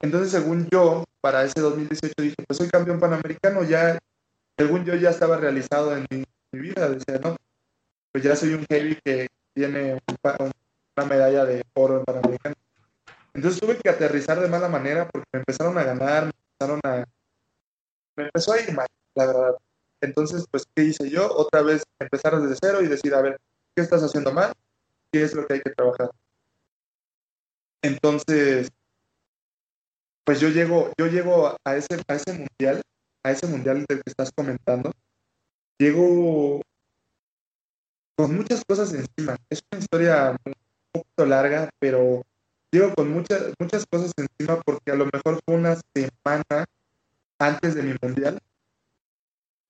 [0.00, 3.98] Entonces, según yo, para ese 2018 dije, pues soy campeón panamericano, ya,
[4.56, 6.88] según yo ya estaba realizado en mi, vida.
[6.88, 7.36] Decía, no,
[8.12, 12.54] pues ya soy un heavy que tiene una medalla de oro en panamericano.
[13.38, 17.04] Entonces tuve que aterrizar de mala manera porque me empezaron a ganar, me empezaron a...
[18.16, 19.54] Me empezó a ir mal, la verdad.
[20.00, 21.32] Entonces, pues, ¿qué hice yo?
[21.36, 23.38] Otra vez empezar desde cero y decir, a ver,
[23.76, 24.52] ¿qué estás haciendo mal?
[25.12, 26.10] ¿Qué es lo que hay que trabajar?
[27.82, 28.72] Entonces,
[30.24, 32.82] pues yo llego, yo llego a ese, a ese mundial,
[33.22, 34.90] a ese mundial del que estás comentando,
[35.78, 36.60] llego
[38.16, 39.36] con muchas cosas encima.
[39.48, 40.54] Es una historia un
[40.90, 42.24] poquito larga, pero
[42.70, 46.66] Digo con muchas, muchas cosas encima porque a lo mejor fue una semana
[47.38, 48.38] antes de mi mundial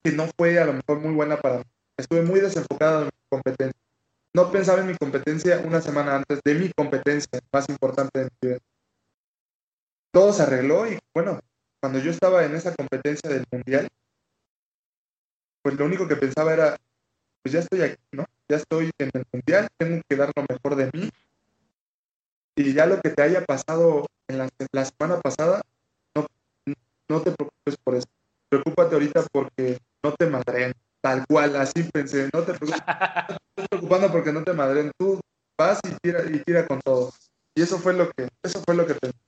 [0.02, 1.64] que no fue a lo mejor muy buena para mí.
[1.96, 3.80] Estuve muy desenfocado en mi competencia.
[4.34, 8.48] No pensaba en mi competencia una semana antes de mi competencia más importante de mi
[8.48, 8.58] vida.
[10.12, 11.40] Todo se arregló y bueno,
[11.80, 13.88] cuando yo estaba en esa competencia del mundial,
[15.62, 16.76] pues lo único que pensaba era,
[17.42, 18.24] pues ya estoy aquí, ¿no?
[18.48, 21.10] Ya estoy en el mundial, tengo que dar lo mejor de mí
[22.58, 25.62] y ya lo que te haya pasado en la, semana pasada,
[26.14, 26.26] no,
[27.08, 28.06] no te preocupes por eso.
[28.50, 30.72] Preocúpate ahorita porque no te madren.
[31.00, 32.28] Tal cual, así pensé.
[32.32, 32.82] No te preocupes.
[33.58, 34.92] No te preocupando porque no te madren.
[34.96, 35.20] Tú
[35.58, 37.12] vas y tira, y tira con todo.
[37.56, 39.18] Y eso fue lo que, eso fue lo que pensé.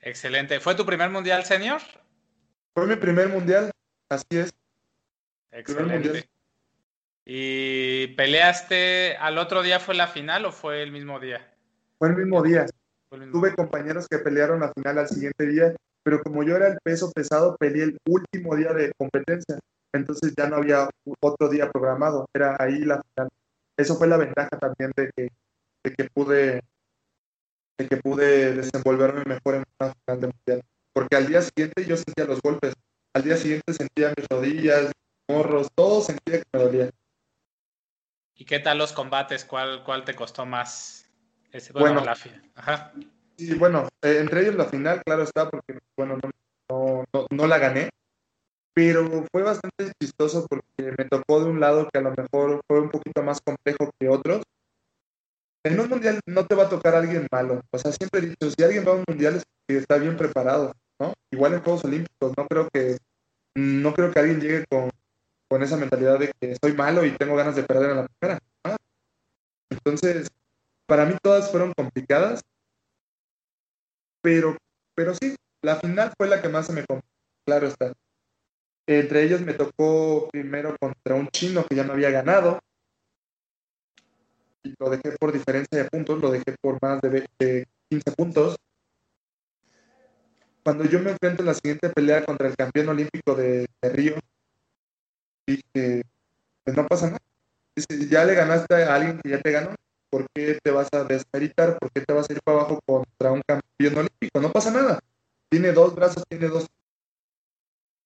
[0.00, 0.58] Excelente.
[0.58, 1.80] ¿Fue tu primer mundial senior?
[2.74, 3.70] Fue mi primer mundial,
[4.08, 4.52] así es.
[5.52, 6.28] Excelente.
[7.30, 11.46] ¿Y peleaste al otro día fue la final o fue el mismo día?
[11.98, 12.64] Fue el mismo día.
[13.30, 17.12] Tuve compañeros que pelearon la final al siguiente día, pero como yo era el peso
[17.12, 19.58] pesado, peleé el último día de competencia.
[19.92, 20.88] Entonces ya no había
[21.20, 23.28] otro día programado, era ahí la final.
[23.76, 25.28] Eso fue la ventaja también de que,
[25.84, 26.62] de que pude
[27.78, 30.62] de que pude desenvolverme mejor en una final de mundial.
[30.94, 32.72] Porque al día siguiente yo sentía los golpes,
[33.12, 34.92] al día siguiente sentía mis rodillas,
[35.28, 36.90] morros, todo sentía que me dolía.
[38.38, 39.44] ¿Y qué tal los combates?
[39.44, 41.10] ¿Cuál, cuál te costó más?
[41.50, 42.16] Ese, bueno, la
[42.54, 42.92] Ajá.
[43.36, 47.58] Sí, bueno, eh, entre ellos la final, claro está, porque bueno, no, no, no, la
[47.58, 47.90] gané,
[48.72, 52.80] pero fue bastante chistoso porque me tocó de un lado que a lo mejor fue
[52.80, 54.42] un poquito más complejo que otros.
[55.64, 58.50] En un mundial no te va a tocar alguien malo, o sea, siempre he dicho,
[58.50, 61.12] si alguien va a un mundial es porque está bien preparado, ¿no?
[61.32, 62.98] Igual en Juegos Olímpicos, no creo que,
[63.56, 64.90] no creo que alguien llegue con,
[65.48, 68.38] con esa mentalidad de que soy malo y tengo ganas de perder en la primera.
[69.70, 70.28] Entonces,
[70.86, 72.42] para mí todas fueron complicadas,
[74.22, 74.56] pero,
[74.94, 77.08] pero sí, la final fue la que más se me complicó,
[77.46, 77.92] claro está.
[78.86, 82.58] Entre ellos me tocó primero contra un chino que ya me había ganado.
[84.62, 88.56] Y lo dejé por diferencia de puntos, lo dejé por más de 15 puntos.
[90.64, 94.16] Cuando yo me enfrento en la siguiente pelea contra el campeón olímpico de Río,
[95.56, 96.02] dije,
[96.64, 97.18] pues no pasa nada.
[97.74, 99.74] Dice, ya le ganaste a alguien que ya te ganó,
[100.10, 101.78] ¿por qué te vas a desmeritar?
[101.78, 104.40] ¿Por qué te vas a ir para abajo contra un campeón olímpico?
[104.40, 104.98] No pasa nada.
[105.50, 106.66] Tiene dos brazos, tiene dos.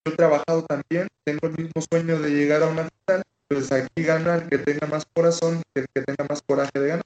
[0.05, 4.03] Yo he trabajado también, tengo el mismo sueño de llegar a una final, pues aquí
[4.03, 7.05] gana el que tenga más corazón, el que tenga más coraje de ganar.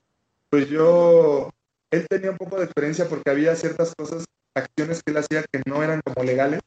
[0.50, 1.50] Pues yo,
[1.90, 5.60] él tenía un poco de experiencia porque había ciertas cosas, acciones que él hacía que
[5.66, 6.60] no eran como legales.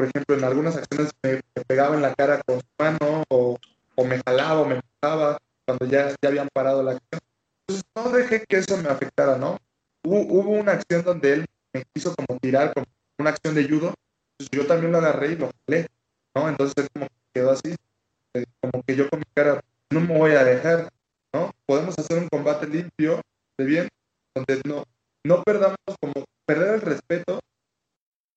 [0.00, 3.58] Por ejemplo, en algunas acciones me, pegaba en la cara con su mano o,
[3.96, 5.36] o me jalaba o me empujaba
[5.66, 7.20] cuando ya, ya habían parado la acción
[7.94, 9.58] no dejé que eso me afectara, ¿no?
[10.02, 12.86] Hubo, una acción donde él me quiso como tirar, como
[13.18, 13.92] una acción de judo,
[14.38, 15.86] entonces yo también lo agarré y lo jalé,
[16.34, 16.48] ¿no?
[16.48, 17.76] Entonces como quedó así,
[18.32, 19.60] eh, como que yo con mi cara,
[19.90, 20.88] no me voy a dejar,
[21.34, 21.50] ¿no?
[21.66, 23.20] Podemos hacer un combate limpio,
[23.58, 23.88] de bien,
[24.34, 24.84] donde no,
[25.24, 27.40] no perdamos como, perder el respeto,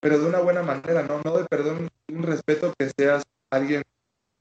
[0.04, 1.22] pero de una buena manera, ¿no?
[1.24, 3.82] No de perder un, respeto que seas alguien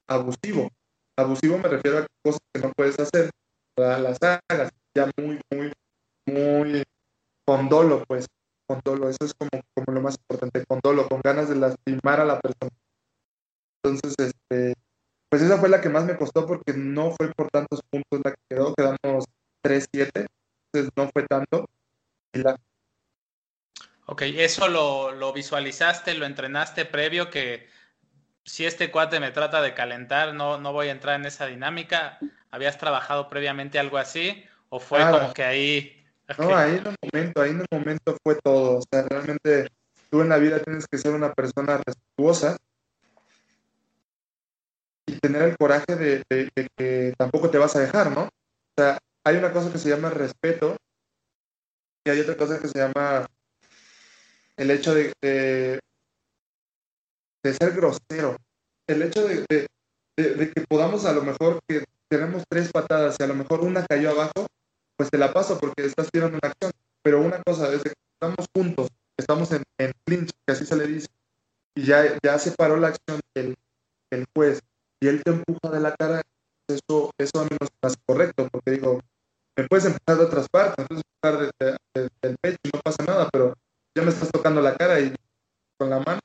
[0.08, 0.68] abusivo.
[1.16, 3.30] Abusivo me refiero a cosas que no puedes hacer,
[3.76, 5.72] las hagas, ya muy, muy,
[6.26, 6.82] muy
[7.46, 8.26] con dolo, pues,
[8.66, 9.08] con dolo.
[9.08, 12.40] Eso es como, como lo más importante, con dolo, con ganas de lastimar a la
[12.40, 12.76] persona.
[13.84, 14.74] Entonces, este,
[15.30, 18.32] pues esa fue la que más me costó porque no fue por tantos puntos la
[18.32, 19.26] que quedó, quedamos
[19.62, 20.26] 3-7,
[20.72, 21.66] entonces no fue tanto.
[22.32, 22.58] la...
[24.12, 27.66] Ok, eso lo, lo visualizaste, lo entrenaste previo que
[28.44, 32.18] si este cuate me trata de calentar, no, no voy a entrar en esa dinámica.
[32.50, 34.44] ¿Habías trabajado previamente algo así?
[34.68, 36.04] ¿O fue como que ahí...
[36.36, 38.80] No, ahí en el momento, ahí en el momento fue todo.
[38.80, 39.68] O sea, realmente
[40.10, 42.58] tú en la vida tienes que ser una persona respetuosa
[45.06, 48.24] y tener el coraje de, que tampoco te vas a dejar, ¿no?
[48.24, 50.76] O sea, hay una cosa que se llama respeto
[52.04, 53.26] y hay otra cosa que se llama
[54.56, 55.80] el hecho de, de,
[57.54, 58.36] ser grosero.
[58.86, 59.44] El hecho de,
[60.16, 64.10] que podamos a lo mejor que tenemos tres patadas y a lo mejor una cayó
[64.10, 64.46] abajo,
[64.96, 66.72] pues te la paso porque estás tirando una acción.
[67.02, 68.88] Pero una cosa, desde que estamos juntos,
[69.18, 71.08] estamos en, en clinch, que así se le dice,
[71.74, 73.56] y ya, ya se paró la acción del,
[74.10, 74.60] el juez
[75.00, 76.22] y él te empuja de la cara,
[76.68, 79.00] eso, eso a mí no es correcto, porque digo,
[79.56, 81.52] me puedes empujar de otras partes, entonces empujar
[82.22, 83.54] del pecho no pasa nada, pero
[83.94, 85.14] ya me estás tocando la cara y
[85.78, 86.20] con la mano,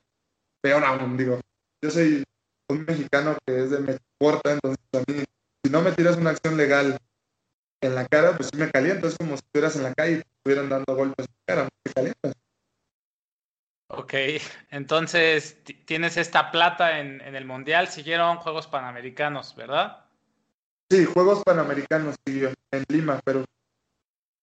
[0.60, 1.40] peor aún, digo,
[1.82, 2.24] yo soy
[2.68, 5.24] un mexicano que es de me corta, entonces a mí,
[5.64, 6.98] si no me tiras una acción legal
[7.80, 9.08] en la cara, pues sí me caliento.
[9.08, 11.68] Es como si estuvieras en la calle y te estuvieran dando golpes en la cara,
[11.84, 12.34] me calientas.
[13.90, 14.14] Ok,
[14.70, 20.04] entonces tienes esta plata en, el Mundial, siguieron Juegos Panamericanos, ¿verdad?
[20.90, 23.44] Sí, Juegos Panamericanos siguió en Lima, Perú.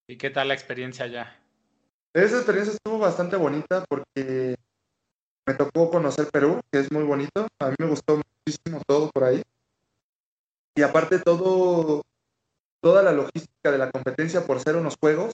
[0.07, 1.39] ¿Y qué tal la experiencia allá?
[2.15, 4.55] Esa experiencia estuvo bastante bonita porque
[5.45, 7.45] me tocó conocer Perú, que es muy bonito.
[7.59, 9.43] A mí me gustó muchísimo todo por ahí.
[10.75, 12.03] Y aparte todo
[12.79, 15.33] toda la logística de la competencia por ser unos juegos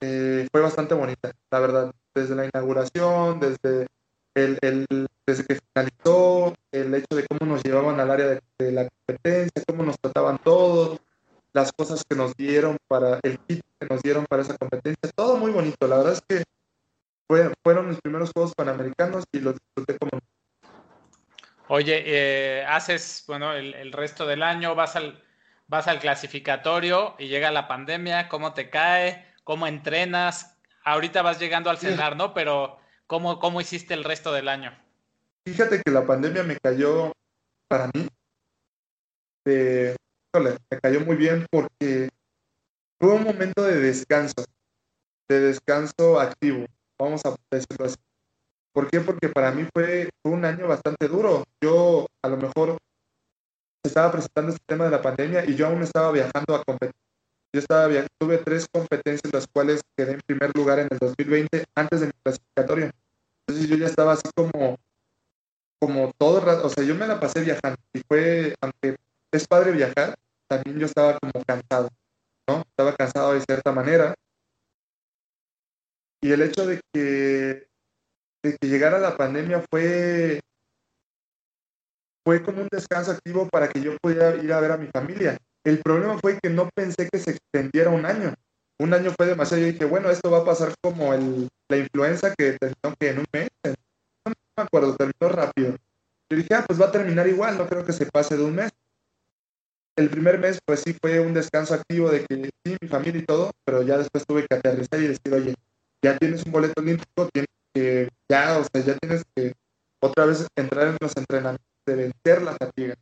[0.00, 1.92] eh, fue bastante bonita, la verdad.
[2.12, 3.86] Desde la inauguración, desde,
[4.34, 4.86] el,
[5.24, 9.84] desde que finalizó, el hecho de cómo nos llevaban al área de, la competencia, cómo
[9.84, 10.98] nos trataban todos,
[11.52, 15.36] las cosas que nos dieron para el kit que nos dieron para esa competencia, todo
[15.36, 15.86] muy bonito.
[15.86, 16.44] La verdad es que
[17.64, 20.20] fueron mis primeros Juegos Panamericanos y los disfruté como...
[21.68, 25.22] Oye, eh, haces, bueno, el, el resto del año, vas al
[25.72, 29.26] vas al clasificatorio y llega la pandemia, ¿cómo te cae?
[29.42, 30.58] ¿Cómo entrenas?
[30.84, 32.34] Ahorita vas llegando al cenar, ¿no?
[32.34, 34.76] Pero ¿cómo, ¿cómo hiciste el resto del año?
[35.46, 37.12] Fíjate que la pandemia me cayó
[37.68, 38.06] para mí.
[39.46, 42.10] me cayó muy bien porque
[43.02, 44.44] fue un momento de descanso.
[45.28, 46.66] de descanso activo,
[46.98, 47.96] vamos a decirlo así.
[48.72, 49.00] ¿Por qué?
[49.00, 51.42] Porque para mí fue, un año bastante duro.
[51.60, 52.78] Yo a lo mejor
[53.82, 56.94] estaba presentando este tema de la pandemia y yo aún estaba viajando a competir.
[57.52, 57.88] Yo estaba
[58.18, 62.12] tuve tres competencias las cuales quedé en primer lugar en el 2020 antes de mi
[62.22, 62.90] clasificatorio.
[63.40, 64.76] Entonces yo ya estaba así como,
[65.80, 68.96] como todo, o sea, yo me la pasé viajando y fue, aunque
[69.32, 70.14] es padre viajar,
[70.46, 71.88] también yo estaba como cansado,
[72.48, 72.62] ¿no?
[72.68, 74.14] Estaba cansado de cierta manera.
[76.20, 77.66] Y el hecho de que
[78.42, 80.40] de que llegara la pandemia fue,
[82.24, 85.38] fue como un descanso activo para que yo pudiera ir a ver a mi familia.
[85.64, 88.34] El problema fue que no pensé que se extendiera un año.
[88.80, 89.62] Un año fue demasiado.
[89.62, 93.18] Yo dije, bueno, esto va a pasar como el, la influenza que terminó que en
[93.20, 93.48] un mes.
[93.64, 95.76] No me acuerdo, terminó rápido.
[96.30, 98.56] Yo dije, ah, pues va a terminar igual, no creo que se pase de un
[98.56, 98.70] mes.
[99.96, 103.26] El primer mes, pues sí fue un descanso activo de que sí, mi familia y
[103.26, 105.54] todo, pero ya después tuve que aterrizar y decir, oye,
[106.02, 109.52] ya tienes un boleto olímpico, tienes que ya, o sea, ya tienes que
[110.02, 112.94] otra vez entrar en los entrenamientos de vencer la fatiga.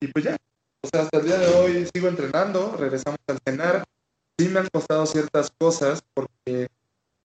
[0.00, 0.36] y pues ya,
[0.82, 3.84] o sea, hasta el día de hoy sigo entrenando, regresamos al cenar.
[4.38, 6.68] Sí me han costado ciertas cosas porque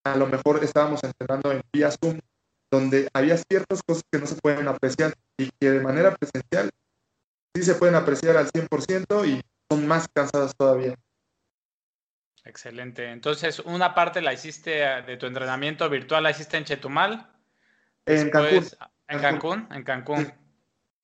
[0.05, 2.19] a lo mejor estábamos entrenando en vía Zoom,
[2.71, 6.69] donde había ciertas cosas que no se pueden apreciar y que de manera presencial
[7.55, 10.95] sí se pueden apreciar al 100% y son más cansadas todavía.
[12.45, 13.11] Excelente.
[13.11, 17.29] Entonces, una parte la hiciste eh, de tu entrenamiento virtual, la hiciste en Chetumal.
[18.05, 18.67] En Cancún.
[19.07, 20.33] En Cancún, en Cancún.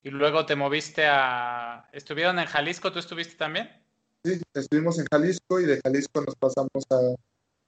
[0.01, 1.89] Y luego te moviste a...
[1.91, 2.91] ¿Estuvieron en Jalisco?
[2.91, 3.69] ¿Tú estuviste también?
[4.23, 7.15] Sí, estuvimos en Jalisco y de Jalisco nos pasamos a...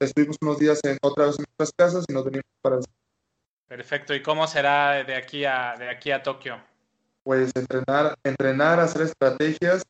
[0.00, 2.78] Estuvimos unos días en otra vez en nuestras casas y nos venimos para...
[3.66, 4.14] Perfecto.
[4.14, 6.60] ¿Y cómo será de aquí a, de aquí a Tokio?
[7.28, 9.82] Pues entrenar, entrenar, hacer estrategias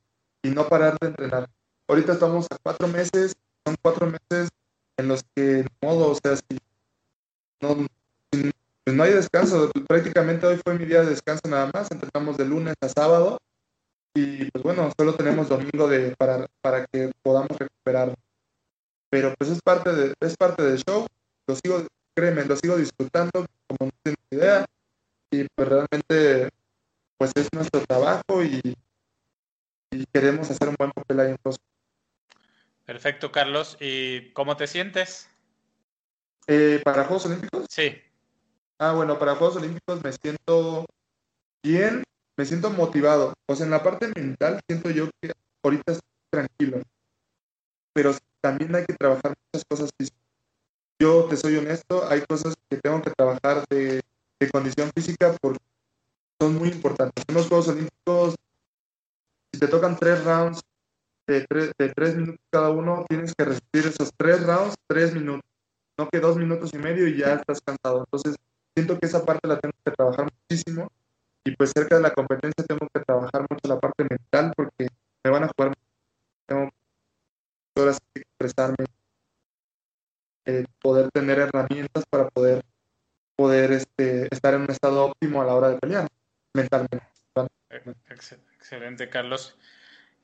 [0.42, 1.48] y no parar de entrenar.
[1.86, 4.48] Ahorita estamos a cuatro meses son cuatro meses
[4.96, 6.58] en los que, modo, o sea, si
[7.60, 7.86] no,
[8.32, 12.44] pues no hay descanso, prácticamente hoy fue mi día de descanso nada más, entrenamos de
[12.44, 13.38] lunes a sábado
[14.14, 18.16] y pues bueno, solo tenemos domingo de, para, para que podamos recuperar.
[19.10, 21.06] Pero pues es parte, de, es parte del show,
[21.46, 21.86] lo sigo,
[22.16, 24.66] créeme, lo sigo disfrutando como no tienes idea
[25.30, 26.50] y pues realmente
[27.18, 28.60] pues es nuestro trabajo y,
[29.90, 31.64] y queremos hacer un buen papel ahí en Tosco.
[32.86, 33.76] Perfecto, Carlos.
[33.80, 35.28] ¿Y cómo te sientes?
[36.46, 37.66] Eh, ¿Para Juegos Olímpicos?
[37.68, 37.94] Sí.
[38.78, 40.86] Ah, bueno, para Juegos Olímpicos me siento
[41.62, 42.04] bien,
[42.36, 43.34] me siento motivado.
[43.46, 46.80] O sea, en la parte mental siento yo que ahorita estoy tranquilo,
[47.92, 50.22] pero también hay que trabajar muchas cosas físicas.
[50.98, 54.00] Yo te soy honesto, hay cosas que tengo que trabajar de,
[54.40, 55.60] de condición física porque
[56.40, 57.24] son muy importantes.
[57.26, 58.34] En los Juegos Olímpicos,
[59.52, 60.60] si te tocan tres rounds
[61.26, 65.44] de tres, minutos cada uno, tienes que resistir esos tres rounds, tres minutos,
[65.98, 68.00] no que dos minutos y medio y ya estás cansado.
[68.00, 68.36] Entonces,
[68.74, 70.88] siento que esa parte la tengo que trabajar muchísimo
[71.44, 74.88] y pues cerca de la competencia tengo que trabajar mucho la parte mental porque
[75.24, 75.74] me van a jugar,
[76.46, 76.70] tengo
[77.76, 78.86] horas que expresarme,
[80.46, 82.64] eh, poder tener herramientas para poder
[83.36, 86.08] poder este, estar en un estado óptimo a la hora de pelear
[86.58, 87.06] mentalmente.
[88.10, 89.56] Excelente, Carlos.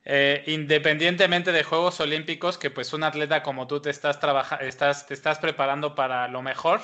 [0.03, 4.19] Eh, independientemente de Juegos Olímpicos, que pues un atleta como tú te estás,
[4.61, 6.81] estás, te estás preparando para lo mejor,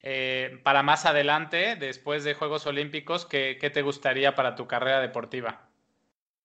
[0.00, 5.68] eh, para más adelante, después de Juegos Olímpicos, ¿qué, te gustaría para tu carrera deportiva?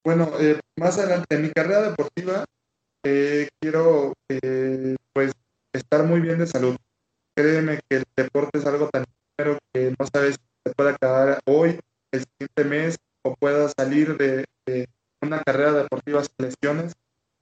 [0.04, 2.46] Bueno, eh, más adelante, en mi carrera deportiva,
[3.62, 4.14] quiero
[5.14, 5.32] pues
[5.74, 6.76] estar muy bien de salud.
[7.36, 9.06] Créeme que el deporte es algo tan
[9.38, 11.80] pero que no sabes si te puede acabar hoy,
[12.12, 14.46] el siguiente mes, o pueda salir de
[15.22, 16.94] una carrera deportiva sin lesiones,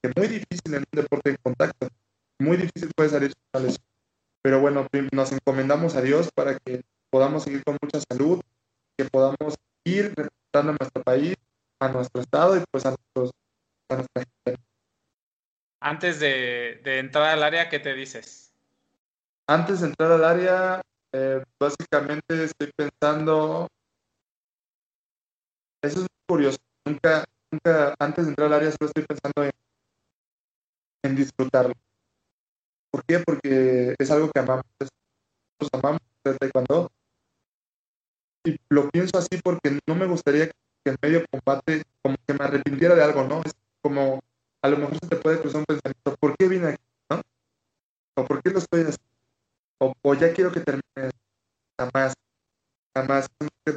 [0.02, 1.88] que es muy difícil en un deporte de contacto,
[2.38, 3.86] muy difícil puede salir sin lesión.
[4.42, 8.40] Pero bueno, nos encomendamos a Dios para que podamos seguir con mucha salud,
[8.96, 11.34] que podamos ir representando a nuestro país,
[11.80, 13.30] a nuestro estado y pues a, nuestros,
[13.88, 14.62] a nuestra gente.
[15.80, 18.52] Antes de, entrar al área, ¿qué te dices?
[19.46, 23.68] Antes de entrar al área, eh, básicamente estoy pensando,
[25.86, 27.24] eso es curioso, nunca,
[27.98, 31.72] antes de entrar al área, solo estoy pensando en, disfrutarlo.
[32.90, 33.20] ¿Por qué?
[33.20, 34.64] Porque es algo que amamos.
[34.80, 36.90] Nosotros amamos el taekwondo.
[38.44, 40.54] Y lo pienso así porque no me gustaría que
[40.90, 43.40] en medio combate como que me arrepintiera de algo, ¿no?
[43.44, 44.20] Es como,
[44.62, 46.82] a lo mejor se te puede cruzar un pensamiento, ¿por qué vine aquí?
[47.10, 47.22] ¿no?
[48.16, 49.94] ¿O por qué lo estoy haciendo?
[50.02, 51.10] O, ya quiero que termine.
[51.78, 52.14] Jamás,
[52.96, 53.28] jamás.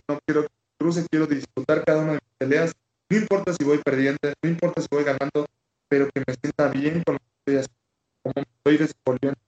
[0.08, 2.74] No quiero que cruce, quiero disfrutar cada una de mis peleas
[3.12, 5.48] no importa si voy perdiendo, no importa si voy ganando,
[5.88, 7.80] pero que me sienta bien con lo que estoy haciendo,
[8.22, 9.40] como me estoy desenvolviendo.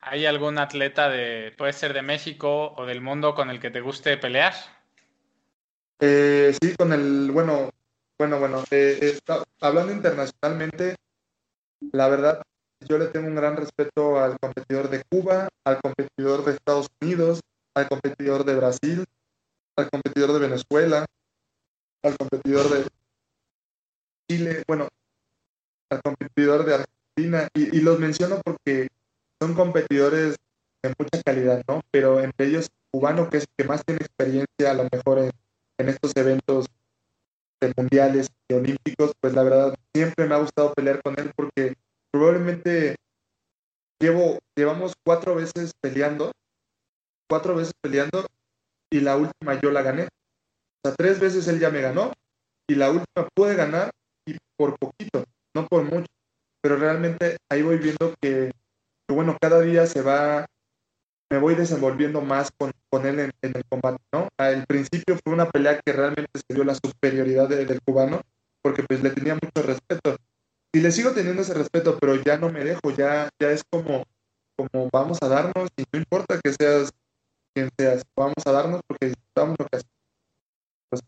[0.00, 3.80] ¿Hay algún atleta de, puede ser de México o del mundo con el que te
[3.80, 4.54] guste pelear?
[5.98, 7.70] Eh, sí, con el, bueno,
[8.16, 9.18] bueno, bueno, eh,
[9.60, 10.94] hablando internacionalmente,
[11.90, 12.42] la verdad,
[12.86, 17.40] yo le tengo un gran respeto al competidor de Cuba, al competidor de Estados Unidos,
[17.74, 19.04] al competidor de Brasil,
[19.78, 21.06] al competidor de Venezuela,
[22.02, 22.88] al competidor de
[24.28, 24.88] Chile, bueno,
[25.90, 28.88] al competidor de Argentina, y, los menciono porque
[29.40, 30.36] son competidores
[30.82, 31.80] de mucha calidad, ¿no?
[31.92, 35.30] Pero entre ellos, cubano, que es el que más tiene experiencia a lo mejor en,
[35.78, 36.66] en estos eventos
[37.60, 41.74] de mundiales y olímpicos, pues la verdad siempre me ha gustado pelear con él porque
[42.12, 42.96] probablemente
[44.00, 46.32] llevo, llevamos cuatro veces peleando,
[47.28, 48.26] cuatro veces peleando
[48.90, 50.04] y la última yo la gané.
[50.04, 52.12] O sea, tres veces él ya me ganó
[52.68, 53.90] y la última pude ganar
[54.26, 55.24] y por poquito,
[55.54, 56.06] no por mucho.
[56.62, 58.50] Pero realmente ahí voy viendo que,
[59.08, 60.46] bueno, cada día se va,
[61.30, 64.28] me voy desenvolviendo más con, con él en, el combate, ¿no?
[64.38, 68.20] Al principio fue una pelea que realmente se dio la superioridad del cubano,
[68.62, 70.16] porque pues le tenía mucho respeto.
[70.74, 74.04] Y le sigo teniendo ese respeto, pero ya no me dejo, ya, ya es como,
[74.56, 76.92] como vamos a darnos y no importa que seas
[77.58, 79.94] quien seas, vamos a darnos porque disfrutamos lo que hacemos.
[80.90, 81.02] Pues,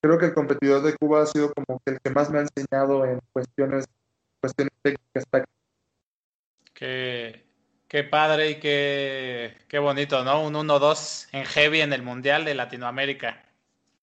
[0.00, 3.04] creo que el competidor de Cuba ha sido como el que más me ha enseñado
[3.04, 3.86] en cuestiones,
[4.40, 5.24] cuestiones técnicas.
[6.72, 7.44] Qué,
[7.88, 10.44] qué padre y qué, qué bonito, ¿no?
[10.44, 13.42] Un 1-2 en heavy en el Mundial de Latinoamérica.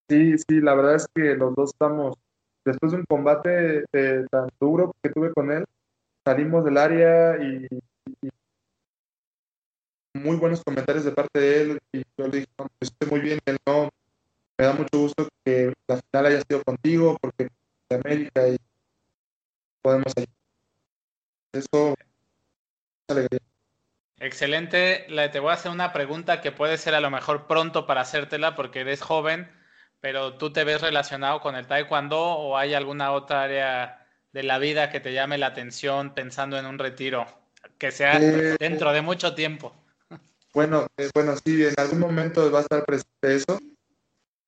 [0.09, 2.17] Sí, sí, la verdad es que los dos estamos,
[2.65, 5.65] después de un combate eh, tan duro que tuve con él,
[6.25, 7.67] salimos del área y
[10.19, 13.39] muy buenos comentarios de parte de él y yo le dije, no, estoy muy bien,
[13.45, 13.89] él no,
[14.57, 17.49] me da mucho gusto que la final haya sido contigo porque
[17.89, 18.57] de América y
[19.81, 20.35] podemos ayudar.
[21.53, 21.95] Eso
[23.07, 23.39] alegría.
[24.19, 25.07] Excelente.
[25.31, 28.55] te voy a hacer una pregunta que puede ser a lo mejor pronto para hacértela
[28.55, 29.49] porque eres joven,
[30.01, 34.59] pero tú te ves relacionado con el taekwondo o hay alguna otra área de la
[34.59, 37.25] vida que te llame la atención pensando en un retiro
[37.77, 39.73] que sea eh, dentro de mucho tiempo.
[40.53, 43.59] Bueno, eh, bueno, sí, en algún momento va a estar presente eso.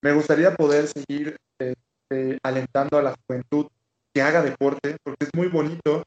[0.01, 3.67] Me gustaría poder seguir este, alentando a la juventud
[4.13, 6.03] que haga deporte, porque es muy bonito.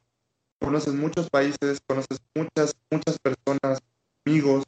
[0.59, 3.79] Conoces muchos países, conoces muchas, muchas personas,
[4.25, 4.63] amigos,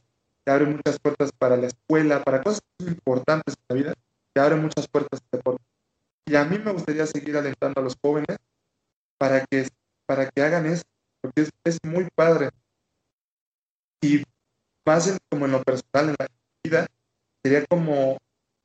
[0.45, 3.93] te abre muchas puertas para la escuela, para cosas importantes en la vida,
[4.33, 5.63] te abre muchas puertas de deporte.
[6.25, 8.37] Y a mí me gustaría seguir alentando a los jóvenes
[9.17, 9.67] para que,
[10.05, 10.83] para que hagan eso,
[11.21, 12.49] porque es, es muy padre.
[14.01, 14.23] Y
[14.87, 16.27] más como en lo personal, en la
[16.63, 16.87] vida,
[17.43, 18.17] sería como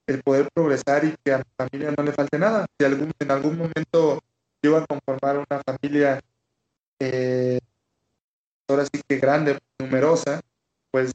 [0.06, 2.64] el poder progresar y que a mi familia no le falte nada.
[2.78, 4.22] Si algún, en algún momento
[4.62, 6.20] yo a conformar una familia,
[7.00, 7.58] eh,
[8.68, 10.40] ahora sí que grande, numerosa,
[10.92, 11.12] pues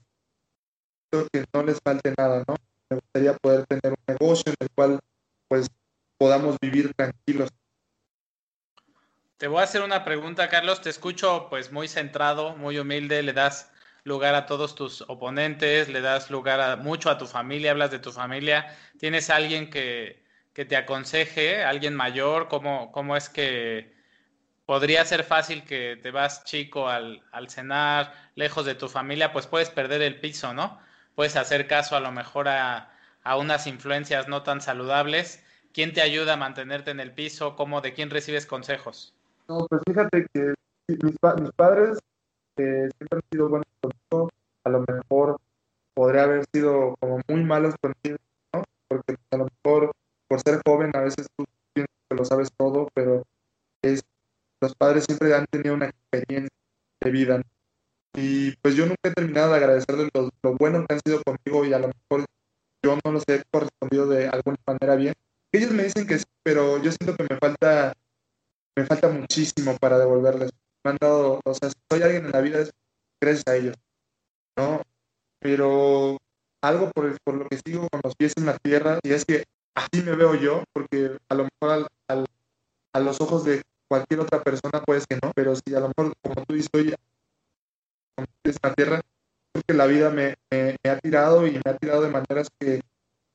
[1.09, 2.55] creo que no les falte nada, ¿no?
[2.89, 4.99] Me gustaría poder tener un negocio en el cual
[5.47, 5.67] pues
[6.17, 7.49] podamos vivir tranquilos.
[9.37, 10.81] Te voy a hacer una pregunta, Carlos.
[10.81, 13.71] Te escucho pues muy centrado, muy humilde, le das
[14.07, 17.99] lugar a todos tus oponentes, le das lugar a, mucho a tu familia, hablas de
[17.99, 23.93] tu familia, tienes alguien que, que te aconseje, alguien mayor, ¿cómo, cómo es que
[24.65, 29.45] podría ser fácil que te vas chico al, al cenar, lejos de tu familia, pues
[29.45, 30.79] puedes perder el piso, ¿no?
[31.13, 32.93] Puedes hacer caso a lo mejor a,
[33.23, 35.43] a unas influencias no tan saludables.
[35.73, 37.57] ¿Quién te ayuda a mantenerte en el piso?
[37.57, 39.13] ¿Cómo, ¿De quién recibes consejos?
[39.49, 40.53] No, pues fíjate que
[40.87, 41.99] mis, mis padres
[42.57, 44.29] que siempre han sido buenos conmigo,
[44.63, 45.37] a lo mejor
[45.93, 48.17] podría haber sido como muy malos conmigo,
[48.53, 48.63] ¿no?
[48.87, 49.91] Porque a lo mejor
[50.27, 53.23] por ser joven a veces tú piensas que lo sabes todo, pero
[54.59, 56.49] los padres siempre han tenido una experiencia
[57.01, 57.41] de vida.
[58.15, 61.65] Y pues yo nunca he terminado de agradecerles lo, lo bueno que han sido conmigo
[61.65, 62.25] y a lo mejor
[62.83, 65.13] yo no los he correspondido de alguna manera bien.
[65.51, 67.93] Ellos me dicen que sí, pero yo siento que me falta,
[68.75, 70.51] me falta muchísimo para devolverles
[70.87, 72.71] me han dado, o sea, soy alguien en la vida es
[73.21, 73.75] gracias a ellos,
[74.57, 74.81] ¿no?
[75.39, 76.17] Pero
[76.61, 79.43] algo por, por lo que sigo con los pies en la tierra, y es que
[79.75, 82.25] así me veo yo, porque a lo mejor al,
[82.93, 86.13] a los ojos de cualquier otra persona puede que no, pero si a lo mejor
[86.21, 86.95] como tú dices, oye,
[88.15, 89.01] con en la tierra,
[89.51, 92.81] creo que la vida me, me, ha tirado y me ha tirado de maneras que,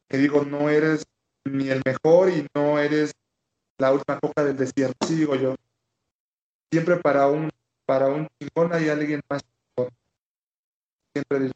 [0.09, 1.05] que digo, no eres
[1.45, 3.13] ni el mejor y no eres
[3.79, 5.55] la última coca del desierto, sí digo yo
[6.73, 7.51] siempre para un
[7.85, 9.93] para un chingón hay alguien más chingón.
[11.13, 11.55] Siempre si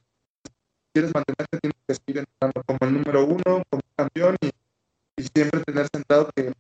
[0.93, 4.51] quieres mantenerte tienes que seguir entrando como el número uno, como campeón y,
[5.35, 6.53] siempre tener sentado que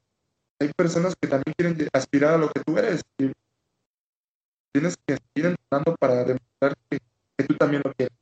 [0.58, 3.30] hay personas que también quieren aspirar a lo que tú eres y
[4.72, 6.98] tienes que seguir entrenando para demostrar que,
[7.46, 8.16] tú también lo quieras.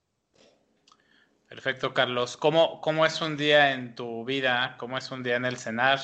[1.49, 2.37] Perfecto, Carlos.
[2.37, 4.74] ¿Cómo, ¿Cómo es un día en tu vida?
[4.78, 6.01] ¿Cómo es un día en el cenar?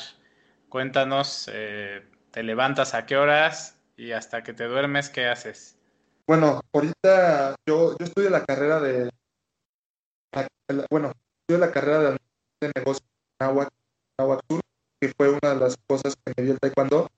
[0.69, 5.77] Cuéntanos, eh, ¿te levantas a qué horas y hasta que te duermes, qué haces?
[6.27, 9.11] Bueno, ahorita yo, yo estudio la carrera de,
[10.91, 13.05] bueno, estudio la carrera de, negocio
[13.39, 13.69] en Aguac,
[14.49, 14.61] Sur,
[14.99, 17.09] que fue una de las cosas que me dio el taekwondo.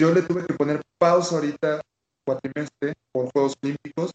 [0.00, 1.82] Yo le tuve que poner pausa ahorita
[2.24, 4.12] cuatrimestre por Juegos Olímpicos,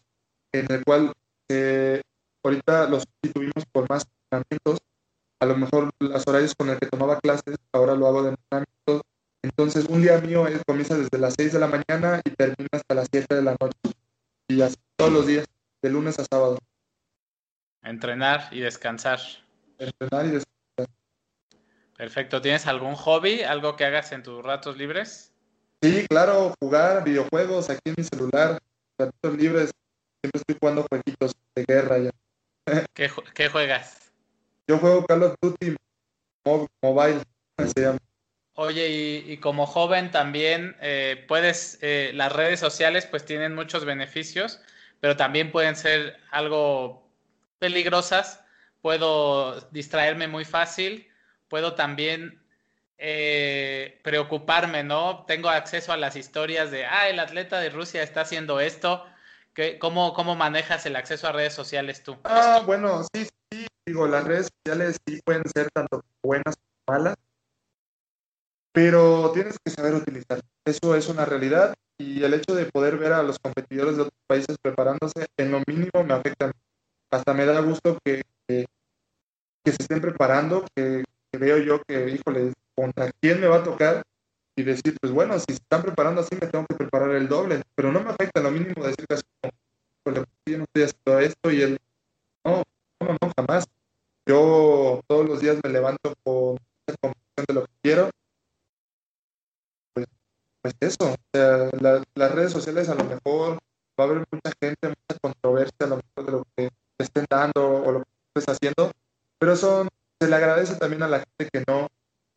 [0.52, 1.12] en el cual
[1.48, 2.02] eh,
[2.42, 4.80] ahorita los sustituimos por más entrenamientos.
[5.38, 9.11] A lo mejor los horarios con el que tomaba clases, ahora lo hago de entrenamientos.
[9.42, 13.08] Entonces, un día mío comienza desde las 6 de la mañana y termina hasta las
[13.10, 13.96] 7 de la noche.
[14.48, 15.46] Y así todos los días,
[15.82, 16.58] de lunes a sábado.
[17.82, 19.18] Entrenar y descansar.
[19.78, 20.94] Entrenar y descansar.
[21.96, 22.40] Perfecto.
[22.40, 25.32] ¿Tienes algún hobby, algo que hagas en tus ratos libres?
[25.82, 28.58] Sí, claro, jugar videojuegos aquí en mi celular.
[28.96, 29.72] Ratos libres,
[30.22, 32.10] siempre estoy jugando jueguitos de guerra ya.
[32.94, 34.12] ¿Qué, juegas?
[34.68, 35.74] Yo juego Call of Duty
[36.82, 37.22] Mobile,
[37.74, 37.98] se llama.
[38.54, 38.88] Oye,
[39.26, 44.60] y, como joven también eh, puedes, eh, las redes sociales pues tienen muchos beneficios,
[45.00, 47.08] pero también pueden ser algo
[47.58, 48.44] peligrosas.
[48.82, 51.08] Puedo distraerme muy fácil,
[51.48, 52.42] puedo también
[52.98, 55.24] eh, preocuparme, ¿no?
[55.26, 59.04] Tengo acceso a las historias de, ah, el atleta de Rusia está haciendo esto,
[59.78, 62.16] cómo, ¿Cómo manejas el acceso a redes sociales tú?
[62.24, 67.16] Ah, bueno, sí, sí, digo, las redes sociales sí pueden ser tanto buenas como malas,
[68.72, 70.40] pero tienes que saber utilizar.
[70.64, 74.18] Eso es una realidad y el hecho de poder ver a los competidores de otros
[74.26, 76.50] países preparándose, en lo mínimo me afecta.
[77.10, 78.66] Hasta me da gusto que, que,
[79.66, 81.04] se estén preparando, que,
[81.38, 84.02] veo yo que, híjole, contra quién me va a tocar
[84.56, 87.62] y decir, pues bueno, si se están preparando así, me tengo que preparar el doble,
[87.74, 89.16] pero no me afecta lo mínimo decir que
[90.02, 91.78] como, yo no estoy haciendo esto y él,
[92.44, 92.62] no,
[93.00, 93.64] no, no, jamás.
[94.26, 96.56] Yo todos los días me levanto con
[96.86, 98.10] la convicción de lo que quiero.
[100.62, 101.70] Pues, eso, o sea,
[102.14, 103.58] las redes sociales a lo mejor
[103.98, 107.82] va a haber mucha gente, mucha controversia a lo mejor de lo que estén dando
[107.82, 108.92] o lo que estés haciendo,
[109.38, 109.88] pero eso
[110.20, 111.88] se le agradece también a la gente que no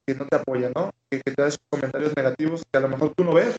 [0.08, 0.92] que no te apoya, ¿no?
[1.10, 3.58] Que, te da esos comentarios negativos que a lo mejor tú no ves.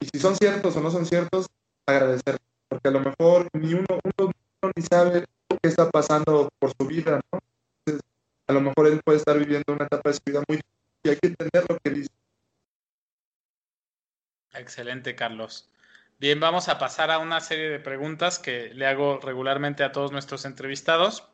[0.00, 1.46] Y si son ciertos o no son ciertos,
[1.86, 2.38] agradecer.
[2.68, 3.86] Porque a lo mejor ni uno,
[4.18, 4.32] uno,
[4.74, 7.38] ni sabe qué está pasando por su vida, ¿no?
[7.84, 8.02] Entonces,
[8.48, 10.60] a lo mejor él puede estar viviendo una etapa de su vida muy
[11.02, 12.10] y hay que entender lo que dice.
[14.52, 15.70] Excelente, Carlos.
[16.18, 20.12] Bien, vamos a pasar a una serie de preguntas que le hago regularmente a todos
[20.12, 21.26] nuestros entrevistados.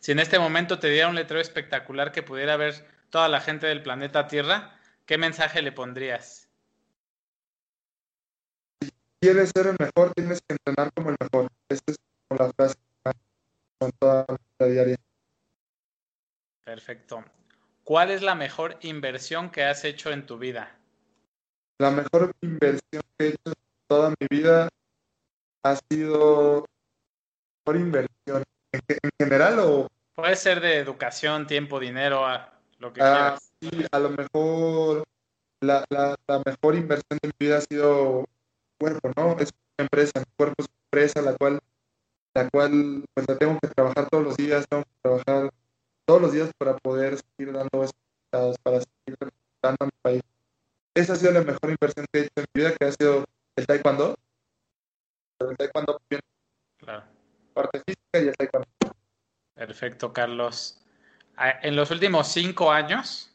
[0.00, 3.66] Si en este momento te diera un letrero espectacular que pudiera ver toda la gente
[3.66, 4.76] del planeta Tierra,
[5.06, 6.48] ¿qué mensaje le pondrías?
[8.80, 11.48] Si quieres ser el mejor, tienes que entrenar como el mejor.
[11.68, 11.96] Esa es
[12.28, 12.76] como la frase
[13.78, 14.26] con toda
[14.58, 14.96] la diaria.
[16.64, 17.24] Perfecto.
[17.84, 20.76] ¿Cuál es la mejor inversión que has hecho en tu vida?
[21.78, 23.54] La mejor inversión que he hecho en
[23.88, 24.68] toda mi vida
[25.64, 26.66] ha sido
[27.64, 28.44] por inversión.
[28.72, 29.88] ¿En, general o...?
[30.14, 32.24] Puede ser de educación, tiempo, dinero,
[32.78, 35.04] lo que ah, Sí, a lo mejor
[35.60, 38.24] la, la, mejor inversión de mi vida ha sido
[38.78, 39.32] cuerpo, ¿no?
[39.38, 41.60] Es una empresa, mi cuerpo es una empresa la cual,
[42.34, 45.50] la cual pues la tengo que trabajar todos los días, tengo que trabajar
[46.04, 50.22] todos los días para poder seguir dando resultados, para seguir representando a mi país.
[50.94, 53.24] Esa ha sido la mejor inversión que he hecho en mi vida, que ha sido
[53.56, 54.14] el taekwondo.
[55.40, 56.00] El taekwondo.
[56.78, 57.04] Claro.
[57.52, 58.68] Parte física y el taekwondo.
[59.54, 60.80] Perfecto, Carlos.
[61.36, 63.34] Ah, en los últimos cinco años,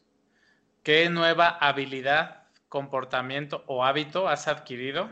[0.83, 5.09] ¿qué nueva habilidad, comportamiento o hábito has adquirido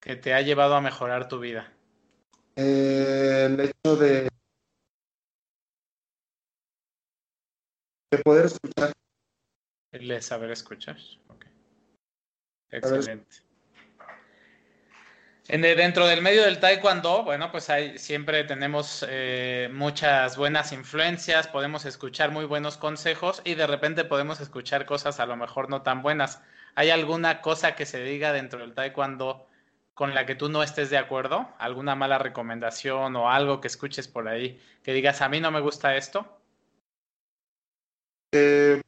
[0.00, 1.72] que te ha llevado a mejorar tu vida?
[2.56, 4.28] Eh, el hecho de,
[8.10, 8.92] de poder escuchar.
[9.92, 10.96] El de saber escuchar.
[12.70, 13.46] Excelente.
[15.48, 21.46] En, dentro del medio del taekwondo, bueno, pues hay, siempre tenemos eh, muchas buenas influencias,
[21.46, 25.82] podemos escuchar muy buenos consejos y de repente podemos escuchar cosas a lo mejor no
[25.82, 26.42] tan buenas.
[26.74, 29.46] ¿Hay alguna cosa que se diga dentro del taekwondo
[29.94, 31.48] con la que tú no estés de acuerdo?
[31.58, 35.60] ¿Alguna mala recomendación o algo que escuches por ahí que digas, a mí no me
[35.60, 36.40] gusta esto?
[38.32, 38.82] Eh,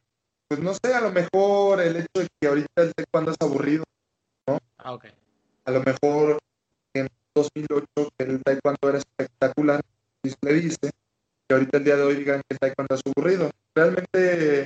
[0.49, 3.83] pues no sé, a lo mejor el hecho de que ahorita el taekwondo es aburrido,
[4.47, 4.57] ¿no?
[4.79, 5.05] Ah, ok.
[5.65, 6.39] A lo mejor
[7.35, 7.87] 2008
[8.17, 9.81] que el taekwondo era espectacular
[10.23, 10.91] y se le dice
[11.47, 13.51] que ahorita el día de hoy digan que el taekwondo es aburrido.
[13.75, 14.65] Realmente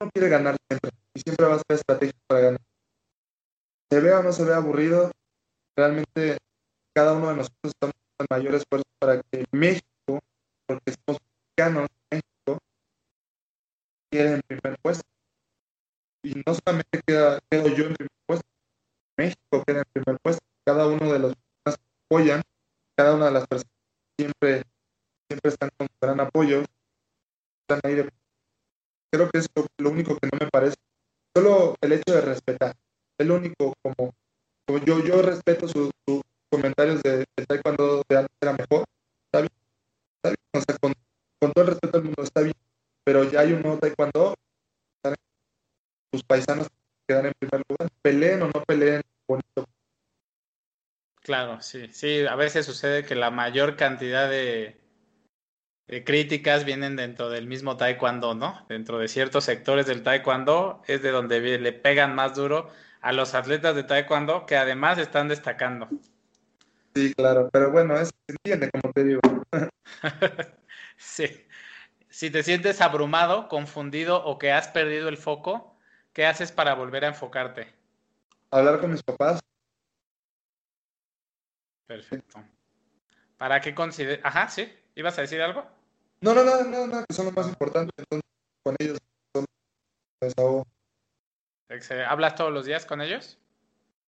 [0.00, 2.60] no quiere ganar siempre y siempre va a ser estrategia para ganar.
[3.90, 5.10] Se vea o no se vea aburrido,
[5.76, 6.38] realmente
[6.94, 10.20] cada uno de nosotros estamos haciendo el mayor esfuerzo para que México,
[10.66, 12.58] porque somos mexicanos, México,
[14.10, 15.15] quede en primer puesto.
[16.26, 18.48] Y no solamente queda, quedo yo en primer puesto,
[19.16, 20.42] México queda en primer puesto.
[20.66, 21.72] Cada uno de los que
[22.10, 22.42] apoyan,
[22.96, 23.70] cada una de las personas
[24.18, 24.64] siempre,
[25.28, 26.64] siempre están con gran apoyo,
[27.62, 28.10] están ahí de
[29.12, 29.46] creo que es
[29.78, 30.74] lo, único que no me parece.
[31.32, 32.74] Solo el hecho de respetar.
[33.18, 34.12] Es lo único como,
[34.66, 35.92] como yo, yo respeto sus
[36.50, 38.84] comentarios de, de, taekwondo de antes era mejor.
[39.26, 39.52] Está bien.
[40.16, 40.38] Está bien.
[40.54, 40.92] O sea, con,
[41.40, 42.56] con, todo el respeto del mundo está bien.
[43.04, 44.34] Pero ya hay un nuevo taekwondo.
[46.16, 46.68] Sus paisanos
[47.06, 47.90] quedan en primer lugar.
[48.00, 49.02] Peleen o no peleen.
[49.28, 49.68] Bonito.
[51.20, 54.80] Claro, sí, sí, a veces sucede que la mayor cantidad de,
[56.06, 58.64] críticas vienen dentro del mismo taekwondo, ¿no?
[58.70, 62.70] Dentro de ciertos sectores del taekwondo es de donde le pegan más duro
[63.02, 65.90] a los atletas de taekwondo que además están destacando.
[66.94, 69.20] Sí, claro, pero bueno, es entiende como te digo.
[70.96, 71.26] sí.
[72.08, 75.75] Si te sientes abrumado, confundido o que has perdido el foco,
[76.16, 77.70] ¿qué haces para volver a enfocarte?
[78.50, 79.38] Hablar con mis papás.
[81.86, 82.42] Perfecto.
[83.36, 84.24] ¿Para qué consideras?
[84.24, 84.66] Ajá, sí.
[84.94, 85.66] ¿Ibas a decir algo?
[86.22, 87.92] No, no, no, no, no, que son lo más importante.
[87.98, 88.22] Entonces,
[88.64, 88.98] con ellos
[89.34, 89.44] son
[90.22, 90.66] desahogo.
[92.08, 93.38] ¿Hablas todos los días con ellos?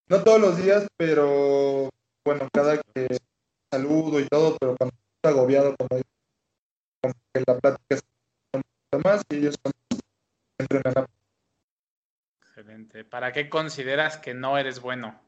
[0.06, 1.90] No todos los días, pero
[2.24, 3.18] bueno, cada que
[3.70, 6.00] saludo y todo, pero cuando estoy agobiado, como,
[7.02, 8.02] como que la plática es
[9.04, 9.72] más y ellos son
[12.98, 13.04] Excelente.
[13.04, 15.20] ¿Para qué consideras que no eres bueno?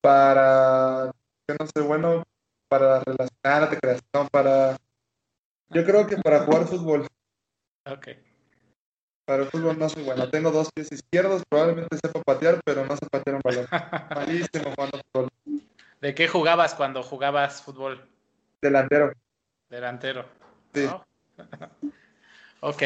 [0.00, 1.10] Para
[1.46, 2.22] que no soy bueno,
[2.68, 4.76] para relacionarte, creación, para...
[5.70, 7.06] Yo creo que para jugar fútbol.
[7.86, 8.08] Ok.
[9.24, 10.30] Para el fútbol no soy bueno.
[10.30, 13.66] Tengo dos pies izquierdos, probablemente sepa patear, pero no sé patear un balón.
[14.14, 15.28] Malísimo jugando fútbol.
[16.00, 18.08] ¿De qué jugabas cuando jugabas fútbol?
[18.62, 19.12] Delantero.
[19.68, 20.26] Delantero.
[20.72, 20.86] Sí.
[22.60, 22.82] ok.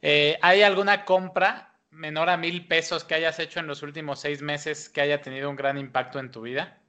[0.00, 4.42] Eh, ¿Hay alguna compra menor a mil pesos que hayas hecho en los últimos seis
[4.42, 6.80] meses que haya tenido un gran impacto en tu vida?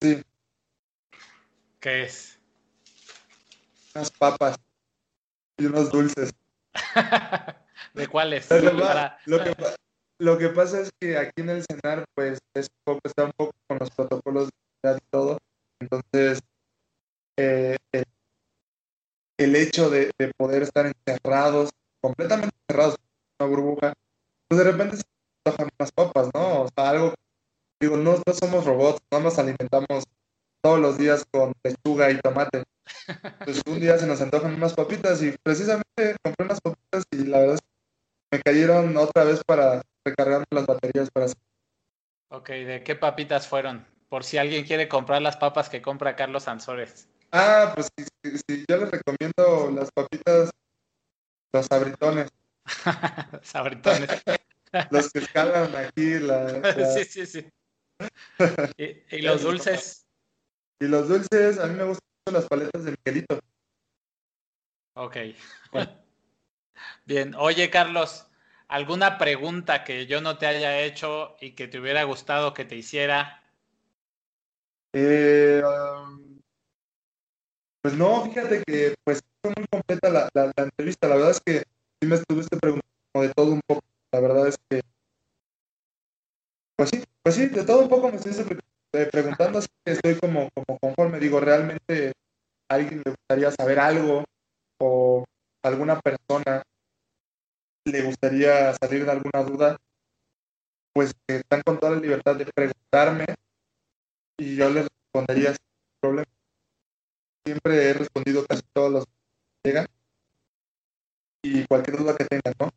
[0.00, 0.22] Sí.
[1.80, 2.38] ¿Qué es?
[3.94, 4.56] Unas papas
[5.58, 6.32] y unos dulces.
[7.94, 8.48] ¿De cuáles?
[10.18, 13.52] Lo, que, pasa es que aquí en el cenar, pues, es poco, está un poco
[13.66, 14.50] con los protocolos
[14.82, 15.38] de y todo.
[15.80, 16.40] Entonces,
[17.36, 17.76] eh,
[19.36, 21.70] el, hecho de, poder estar encerrados,
[22.00, 23.11] completamente encerrados en
[23.42, 23.92] una burbuja,
[24.48, 25.02] pues de repente se
[25.44, 26.62] antojan unas papas, ¿no?
[26.62, 27.14] O sea, algo,
[27.80, 30.04] digo, no, no somos robots, no nos alimentamos
[30.62, 32.64] todos los días con lechuga y tomate.
[33.44, 37.38] Pues un día se nos antojan unas papitas y precisamente compré unas papitas y la
[37.38, 41.26] verdad es que me cayeron otra vez para recargar las baterías para
[42.28, 43.86] Ok, ¿de qué papitas fueron?
[44.08, 47.08] Por si alguien quiere comprar las papas que compra Carlos Ansores.
[47.30, 50.50] Ah, pues sí, yo les recomiendo las papitas,
[51.52, 52.28] los sabritones.
[53.42, 54.10] sabritones.
[54.90, 56.18] los que escalan aquí.
[56.20, 57.48] La, Sí, sí, sí.
[58.76, 60.06] ¿Y, y los dulces?
[60.80, 62.02] Y los dulces, a mí me gustan
[62.32, 63.38] las paletas de Miguelito.
[64.94, 65.16] Ok.
[67.04, 68.28] Bien, oye Carlos,
[68.68, 72.76] ¿alguna pregunta que yo no te haya hecho y que te hubiera gustado que te
[72.76, 73.42] hiciera?
[74.92, 76.40] Eh, um,
[77.80, 81.08] pues no, fíjate que pues fue muy completa la, la, entrevista.
[81.08, 81.62] La verdad es que
[82.02, 82.82] sí me estuviste preguntando
[83.14, 83.82] de todo un poco.
[84.10, 84.82] La verdad es que
[86.76, 88.58] pues sí, pues sí, de todo un poco me estuviste
[88.94, 92.12] eh, preguntando si estoy como, como conforme, digo, realmente
[92.68, 94.24] a alguien le gustaría saber algo
[94.80, 95.24] o
[95.62, 96.64] alguna persona
[97.84, 99.76] le gustaría salir de alguna duda,
[100.92, 103.26] pues están con toda la libertad de preguntarme
[104.38, 105.66] y yo les respondería sin
[106.00, 106.32] problema.
[107.46, 109.86] Siempre he respondido casi todos los que llegan
[111.42, 112.70] y cualquier duda que tengan, ¿no?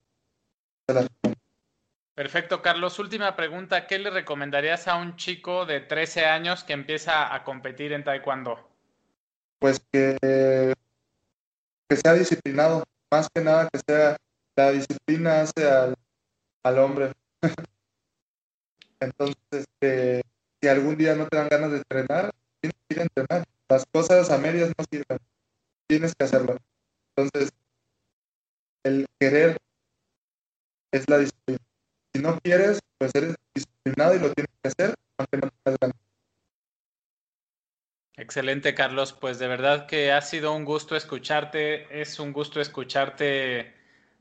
[2.16, 2.98] Perfecto, Carlos.
[3.00, 3.88] Última pregunta.
[3.88, 8.70] ¿Qué le recomendarías a un chico de 13 años que empieza a competir en Taekwondo?
[9.60, 10.18] Pues que,
[11.90, 12.84] que sea disciplinado.
[13.12, 14.18] Más que nada que sea
[14.56, 17.12] la disciplina hace al, hombre.
[19.00, 19.66] Entonces,
[20.62, 23.46] si algún día no te dan ganas de entrenar, tienes que ir a entrenar.
[23.68, 25.20] Las cosas a medias no sirven.
[25.88, 26.58] Tienes que hacerlo.
[27.16, 27.52] Entonces,
[28.86, 29.58] el querer
[30.92, 31.60] es la disciplina
[32.16, 35.50] si no quieres, pues eres disciplinado y lo tienes que hacer, aunque no.
[38.16, 39.12] Excelente, Carlos.
[39.12, 42.02] Pues de verdad que ha sido un gusto escucharte.
[42.02, 43.74] Es un gusto escucharte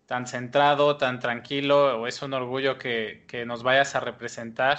[0.06, 2.08] tan centrado, tan tranquilo.
[2.08, 4.78] Es un orgullo que, que nos vayas a representar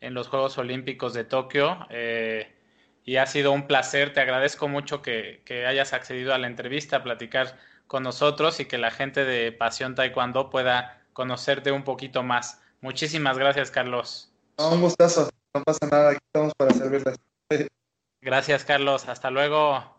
[0.00, 1.86] en los Juegos Olímpicos de Tokio.
[1.90, 2.50] Eh,
[3.04, 4.14] y ha sido un placer.
[4.14, 7.58] Te agradezco mucho que, que, hayas accedido a la entrevista, a platicar
[7.88, 12.60] con nosotros y que la gente de Pasión Taekwondo pueda conocerte un poquito más.
[12.80, 14.30] Muchísimas gracias, Carlos.
[14.58, 15.28] un gustazo.
[15.54, 16.10] No pasa nada.
[16.10, 17.16] Aquí estamos para servirles.
[18.20, 19.08] Gracias, Carlos.
[19.08, 19.97] Hasta luego.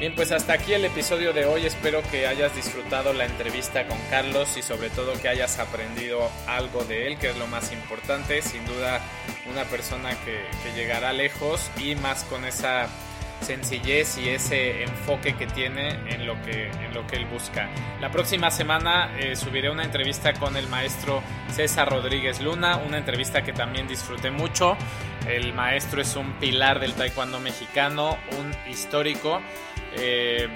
[0.00, 1.66] Bien, pues hasta aquí el episodio de hoy.
[1.66, 6.84] Espero que hayas disfrutado la entrevista con Carlos y sobre todo que hayas aprendido algo
[6.84, 8.40] de él, que es lo más importante.
[8.40, 9.02] Sin duda,
[9.50, 10.40] una persona que,
[10.74, 12.88] llegará lejos y más con esa
[13.42, 17.68] sencillez y ese enfoque que tiene en lo que, en lo que él busca.
[18.00, 21.22] La próxima semana eh, subiré una entrevista con el maestro
[21.52, 24.78] César Rodríguez Luna, una entrevista que también disfruté mucho.
[25.28, 29.42] El maestro es un pilar del taekwondo mexicano, un histórico
[29.96, 30.48] eh,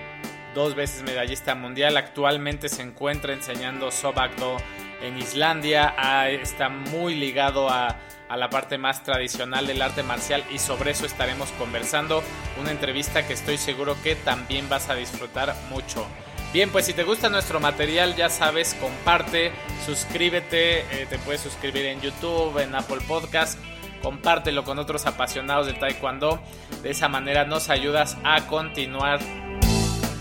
[0.55, 4.57] dos veces medallista mundial, actualmente se encuentra enseñando Sobakdo
[5.03, 7.99] en Islandia, ah, está muy ligado a,
[8.35, 12.20] la parte más tradicional del arte marcial y sobre eso estaremos conversando,
[12.61, 16.05] una entrevista que estoy seguro que también vas a disfrutar mucho.
[16.53, 19.53] Bien, pues si te gusta nuestro material, ya sabes, comparte,
[19.87, 23.57] suscríbete, eh, te puedes suscribir en YouTube, en Apple Podcast,
[24.03, 26.43] compártelo con otros apasionados del Taekwondo.
[26.85, 29.18] De esa manera nos ayudas a continuar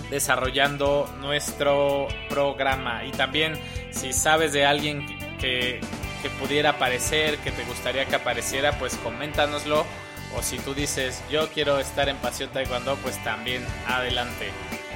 [0.09, 3.03] desarrollando nuestro programa.
[3.03, 3.59] Y también
[3.91, 5.05] si sabes de alguien
[5.39, 5.82] que,
[6.22, 9.86] que pudiera aparecer, que te gustaría que apareciera, pues coméntanoslo.
[10.38, 14.49] O si tú dices, yo quiero estar en Pasión Taekwondo, pues también adelante.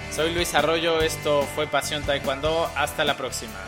[0.09, 3.59] Soy Luis Arroyo, esto fue Pasión Taekwondo, hasta la próxima.